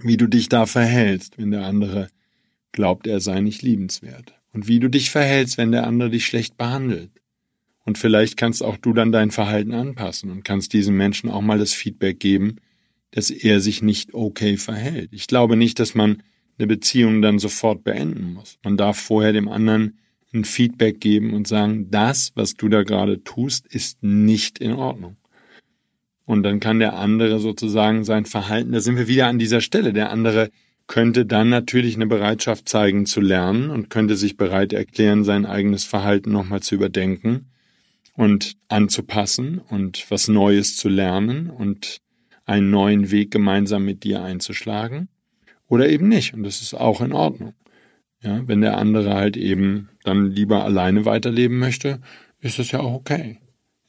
wie 0.00 0.16
du 0.16 0.26
dich 0.26 0.48
da 0.48 0.66
verhältst, 0.66 1.38
wenn 1.38 1.50
der 1.50 1.64
andere 1.64 2.08
glaubt, 2.72 3.06
er 3.06 3.20
sei 3.20 3.40
nicht 3.40 3.62
liebenswert. 3.62 4.34
Und 4.52 4.68
wie 4.68 4.80
du 4.80 4.88
dich 4.88 5.10
verhältst, 5.10 5.58
wenn 5.58 5.72
der 5.72 5.86
andere 5.86 6.10
dich 6.10 6.26
schlecht 6.26 6.56
behandelt. 6.56 7.10
Und 7.84 7.98
vielleicht 7.98 8.36
kannst 8.36 8.62
auch 8.62 8.76
du 8.76 8.92
dann 8.92 9.12
dein 9.12 9.30
Verhalten 9.30 9.72
anpassen 9.72 10.30
und 10.30 10.44
kannst 10.44 10.72
diesem 10.72 10.96
Menschen 10.96 11.30
auch 11.30 11.42
mal 11.42 11.58
das 11.58 11.74
Feedback 11.74 12.18
geben, 12.18 12.56
dass 13.10 13.30
er 13.30 13.60
sich 13.60 13.82
nicht 13.82 14.14
okay 14.14 14.56
verhält. 14.56 15.10
Ich 15.12 15.26
glaube 15.26 15.56
nicht, 15.56 15.78
dass 15.78 15.94
man 15.94 16.22
eine 16.58 16.66
Beziehung 16.66 17.20
dann 17.20 17.38
sofort 17.38 17.84
beenden 17.84 18.32
muss. 18.32 18.58
Man 18.62 18.76
darf 18.76 18.98
vorher 18.98 19.32
dem 19.32 19.48
anderen 19.48 19.98
ein 20.32 20.44
Feedback 20.44 21.00
geben 21.00 21.32
und 21.32 21.46
sagen, 21.46 21.90
das, 21.90 22.32
was 22.34 22.54
du 22.54 22.68
da 22.68 22.82
gerade 22.82 23.22
tust, 23.22 23.66
ist 23.66 24.02
nicht 24.02 24.58
in 24.58 24.72
Ordnung. 24.72 25.16
Und 26.26 26.42
dann 26.42 26.60
kann 26.60 26.78
der 26.78 26.94
andere 26.94 27.38
sozusagen 27.38 28.04
sein 28.04 28.24
Verhalten, 28.24 28.72
da 28.72 28.80
sind 28.80 28.96
wir 28.96 29.08
wieder 29.08 29.26
an 29.26 29.38
dieser 29.38 29.60
Stelle, 29.60 29.92
der 29.92 30.10
andere 30.10 30.50
könnte 30.86 31.24
dann 31.26 31.48
natürlich 31.48 31.94
eine 31.94 32.06
Bereitschaft 32.06 32.68
zeigen 32.68 33.06
zu 33.06 33.20
lernen 33.20 33.70
und 33.70 33.90
könnte 33.90 34.16
sich 34.16 34.36
bereit 34.36 34.72
erklären, 34.72 35.24
sein 35.24 35.46
eigenes 35.46 35.84
Verhalten 35.84 36.30
nochmal 36.30 36.60
zu 36.60 36.74
überdenken 36.74 37.46
und 38.16 38.56
anzupassen 38.68 39.58
und 39.58 40.10
was 40.10 40.28
Neues 40.28 40.76
zu 40.76 40.88
lernen 40.88 41.50
und 41.50 42.00
einen 42.44 42.70
neuen 42.70 43.10
Weg 43.10 43.30
gemeinsam 43.30 43.84
mit 43.84 44.04
dir 44.04 44.22
einzuschlagen 44.22 45.08
oder 45.68 45.88
eben 45.88 46.08
nicht. 46.08 46.34
Und 46.34 46.42
das 46.42 46.60
ist 46.60 46.74
auch 46.74 47.00
in 47.00 47.12
Ordnung. 47.12 47.54
Ja, 48.22 48.46
wenn 48.46 48.60
der 48.60 48.78
andere 48.78 49.14
halt 49.14 49.36
eben 49.36 49.90
dann 50.02 50.30
lieber 50.30 50.64
alleine 50.64 51.04
weiterleben 51.04 51.58
möchte, 51.58 52.00
ist 52.40 52.58
das 52.58 52.70
ja 52.70 52.80
auch 52.80 52.94
okay. 52.94 53.38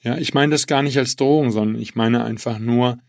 Ja, 0.06 0.20
ich 0.20 0.36
meine 0.36 0.52
das 0.52 0.68
gar 0.68 0.84
nicht 0.84 1.00
als 1.00 1.16
Drohung, 1.16 1.50
sondern 1.50 1.82
ich 1.82 1.96
meine 1.96 2.24
einfach 2.24 2.60
nur, 2.60 3.00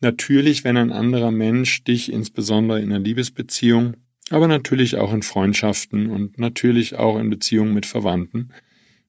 natürlich, 0.00 0.62
wenn 0.62 0.76
ein 0.76 0.92
anderer 0.92 1.30
Mensch 1.30 1.82
dich 1.84 2.12
insbesondere 2.12 2.82
in 2.82 2.92
einer 2.92 3.02
Liebesbeziehung, 3.02 3.94
aber 4.28 4.46
natürlich 4.46 4.96
auch 4.98 5.14
in 5.14 5.22
Freundschaften 5.22 6.10
und 6.10 6.38
natürlich 6.38 6.96
auch 6.96 7.18
in 7.18 7.30
Beziehungen 7.30 7.72
mit 7.72 7.86
Verwandten, 7.86 8.50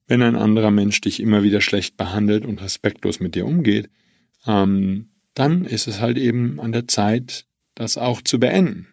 wenn 0.07 0.21
ein 0.21 0.37
anderer 0.37 0.71
Mensch 0.71 1.01
dich 1.01 1.19
immer 1.19 1.43
wieder 1.43 1.59
schlecht 1.59 1.97
behandelt 1.97 2.45
und 2.45 2.61
respektlos 2.61 3.19
mit 3.19 3.35
dir 3.35 3.45
umgeht, 3.45 3.89
ähm, 4.47 5.09
dann 5.33 5.65
ist 5.65 5.87
es 5.87 5.99
halt 5.99 6.17
eben 6.17 6.61
an 6.61 6.71
der 6.71 6.87
Zeit, 6.87 7.47
das 7.73 7.97
auch 7.97 8.21
zu 8.21 8.39
beenden. 8.39 8.87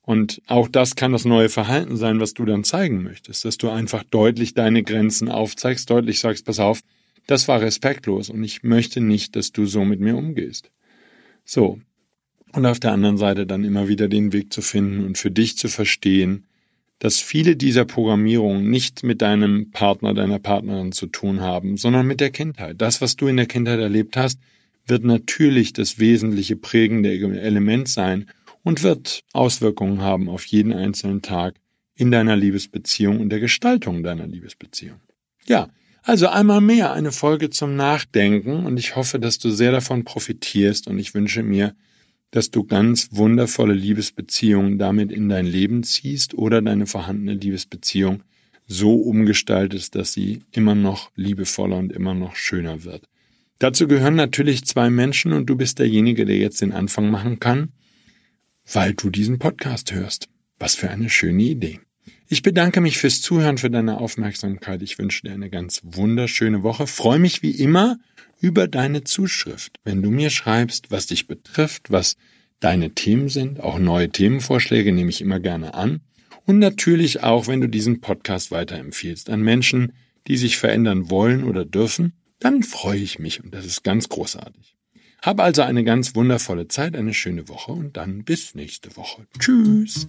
Und 0.00 0.42
auch 0.46 0.68
das 0.68 0.94
kann 0.94 1.10
das 1.10 1.24
neue 1.24 1.48
Verhalten 1.48 1.96
sein, 1.96 2.20
was 2.20 2.34
du 2.34 2.44
dann 2.44 2.62
zeigen 2.62 3.02
möchtest, 3.02 3.44
dass 3.44 3.58
du 3.58 3.68
einfach 3.70 4.04
deutlich 4.04 4.54
deine 4.54 4.84
Grenzen 4.84 5.28
aufzeigst, 5.28 5.90
deutlich 5.90 6.20
sagst, 6.20 6.44
pass 6.44 6.60
auf, 6.60 6.80
das 7.26 7.48
war 7.48 7.60
respektlos 7.60 8.30
und 8.30 8.42
ich 8.42 8.62
möchte 8.62 9.00
nicht, 9.00 9.36
dass 9.36 9.52
du 9.52 9.66
so 9.66 9.84
mit 9.84 10.00
mir 10.00 10.16
umgehst. 10.16 10.70
So. 11.44 11.80
Und 12.52 12.66
auf 12.66 12.78
der 12.78 12.92
anderen 12.92 13.16
Seite 13.16 13.46
dann 13.46 13.64
immer 13.64 13.88
wieder 13.88 14.08
den 14.08 14.32
Weg 14.32 14.52
zu 14.52 14.62
finden 14.62 15.04
und 15.04 15.18
für 15.18 15.30
dich 15.30 15.58
zu 15.58 15.68
verstehen, 15.68 16.46
dass 17.00 17.18
viele 17.18 17.56
dieser 17.56 17.84
Programmierungen 17.84 18.70
nicht 18.70 19.02
mit 19.02 19.22
deinem 19.22 19.70
Partner, 19.72 20.14
deiner 20.14 20.38
Partnerin 20.38 20.92
zu 20.92 21.06
tun 21.06 21.40
haben, 21.40 21.76
sondern 21.76 22.06
mit 22.06 22.20
der 22.20 22.30
Kindheit. 22.30 22.80
Das, 22.80 23.00
was 23.00 23.16
du 23.16 23.26
in 23.26 23.36
der 23.36 23.46
Kindheit 23.46 23.80
erlebt 23.80 24.16
hast, 24.16 24.38
wird 24.86 25.04
natürlich 25.04 25.72
das 25.72 25.98
wesentliche 25.98 26.56
prägende 26.56 27.10
Element 27.10 27.88
sein 27.88 28.26
und 28.62 28.82
wird 28.82 29.24
Auswirkungen 29.32 30.00
haben 30.02 30.28
auf 30.28 30.44
jeden 30.46 30.72
einzelnen 30.72 31.22
Tag 31.22 31.56
in 31.96 32.10
deiner 32.10 32.36
Liebesbeziehung 32.36 33.20
und 33.20 33.30
der 33.30 33.40
Gestaltung 33.40 34.02
deiner 34.02 34.26
Liebesbeziehung. 34.26 35.00
Ja, 35.46 35.68
also 36.04 36.28
einmal 36.28 36.60
mehr 36.60 36.92
eine 36.92 37.12
Folge 37.12 37.48
zum 37.48 37.76
Nachdenken 37.76 38.66
und 38.66 38.76
ich 38.76 38.94
hoffe, 38.94 39.18
dass 39.18 39.38
du 39.38 39.50
sehr 39.50 39.72
davon 39.72 40.04
profitierst 40.04 40.86
und 40.86 40.98
ich 40.98 41.14
wünsche 41.14 41.42
mir, 41.42 41.74
dass 42.30 42.50
du 42.50 42.64
ganz 42.64 43.08
wundervolle 43.12 43.74
Liebesbeziehungen 43.74 44.78
damit 44.78 45.10
in 45.10 45.28
dein 45.28 45.46
Leben 45.46 45.82
ziehst 45.82 46.34
oder 46.34 46.60
deine 46.60 46.86
vorhandene 46.86 47.34
Liebesbeziehung 47.34 48.22
so 48.66 48.96
umgestaltest, 48.96 49.94
dass 49.94 50.12
sie 50.12 50.42
immer 50.52 50.74
noch 50.74 51.10
liebevoller 51.16 51.76
und 51.76 51.92
immer 51.92 52.12
noch 52.12 52.36
schöner 52.36 52.84
wird. 52.84 53.08
Dazu 53.58 53.88
gehören 53.88 54.14
natürlich 54.14 54.66
zwei 54.66 54.90
Menschen 54.90 55.32
und 55.32 55.46
du 55.46 55.56
bist 55.56 55.78
derjenige, 55.78 56.26
der 56.26 56.36
jetzt 56.36 56.60
den 56.60 56.72
Anfang 56.72 57.10
machen 57.10 57.40
kann, 57.40 57.72
weil 58.70 58.94
du 58.94 59.10
diesen 59.10 59.38
Podcast 59.38 59.92
hörst. 59.92 60.28
Was 60.58 60.74
für 60.74 60.90
eine 60.90 61.08
schöne 61.08 61.42
Idee. 61.42 61.80
Ich 62.26 62.42
bedanke 62.42 62.80
mich 62.80 62.98
fürs 62.98 63.20
Zuhören, 63.20 63.58
für 63.58 63.70
deine 63.70 64.00
Aufmerksamkeit. 64.00 64.82
Ich 64.82 64.98
wünsche 64.98 65.22
dir 65.22 65.32
eine 65.32 65.50
ganz 65.50 65.80
wunderschöne 65.84 66.62
Woche. 66.62 66.86
Freue 66.86 67.18
mich 67.18 67.42
wie 67.42 67.50
immer 67.50 67.98
über 68.40 68.66
deine 68.66 69.04
Zuschrift. 69.04 69.78
Wenn 69.84 70.02
du 70.02 70.10
mir 70.10 70.30
schreibst, 70.30 70.90
was 70.90 71.06
dich 71.06 71.26
betrifft, 71.26 71.90
was 71.90 72.16
deine 72.60 72.94
Themen 72.94 73.28
sind, 73.28 73.60
auch 73.60 73.78
neue 73.78 74.08
Themenvorschläge 74.08 74.92
nehme 74.92 75.10
ich 75.10 75.20
immer 75.20 75.38
gerne 75.38 75.74
an. 75.74 76.00
Und 76.46 76.58
natürlich 76.58 77.22
auch, 77.22 77.46
wenn 77.46 77.60
du 77.60 77.68
diesen 77.68 78.00
Podcast 78.00 78.50
weiterempfiehlst 78.50 79.28
an 79.28 79.42
Menschen, 79.42 79.92
die 80.26 80.38
sich 80.38 80.56
verändern 80.56 81.10
wollen 81.10 81.44
oder 81.44 81.64
dürfen, 81.64 82.14
dann 82.38 82.62
freue 82.62 83.00
ich 83.00 83.18
mich 83.18 83.42
und 83.44 83.54
das 83.54 83.66
ist 83.66 83.84
ganz 83.84 84.08
großartig. 84.08 84.76
Hab 85.22 85.40
also 85.40 85.62
eine 85.62 85.84
ganz 85.84 86.14
wundervolle 86.14 86.68
Zeit, 86.68 86.96
eine 86.96 87.14
schöne 87.14 87.48
Woche 87.48 87.72
und 87.72 87.96
dann 87.96 88.24
bis 88.24 88.54
nächste 88.54 88.96
Woche. 88.96 89.26
Tschüss. 89.38 90.08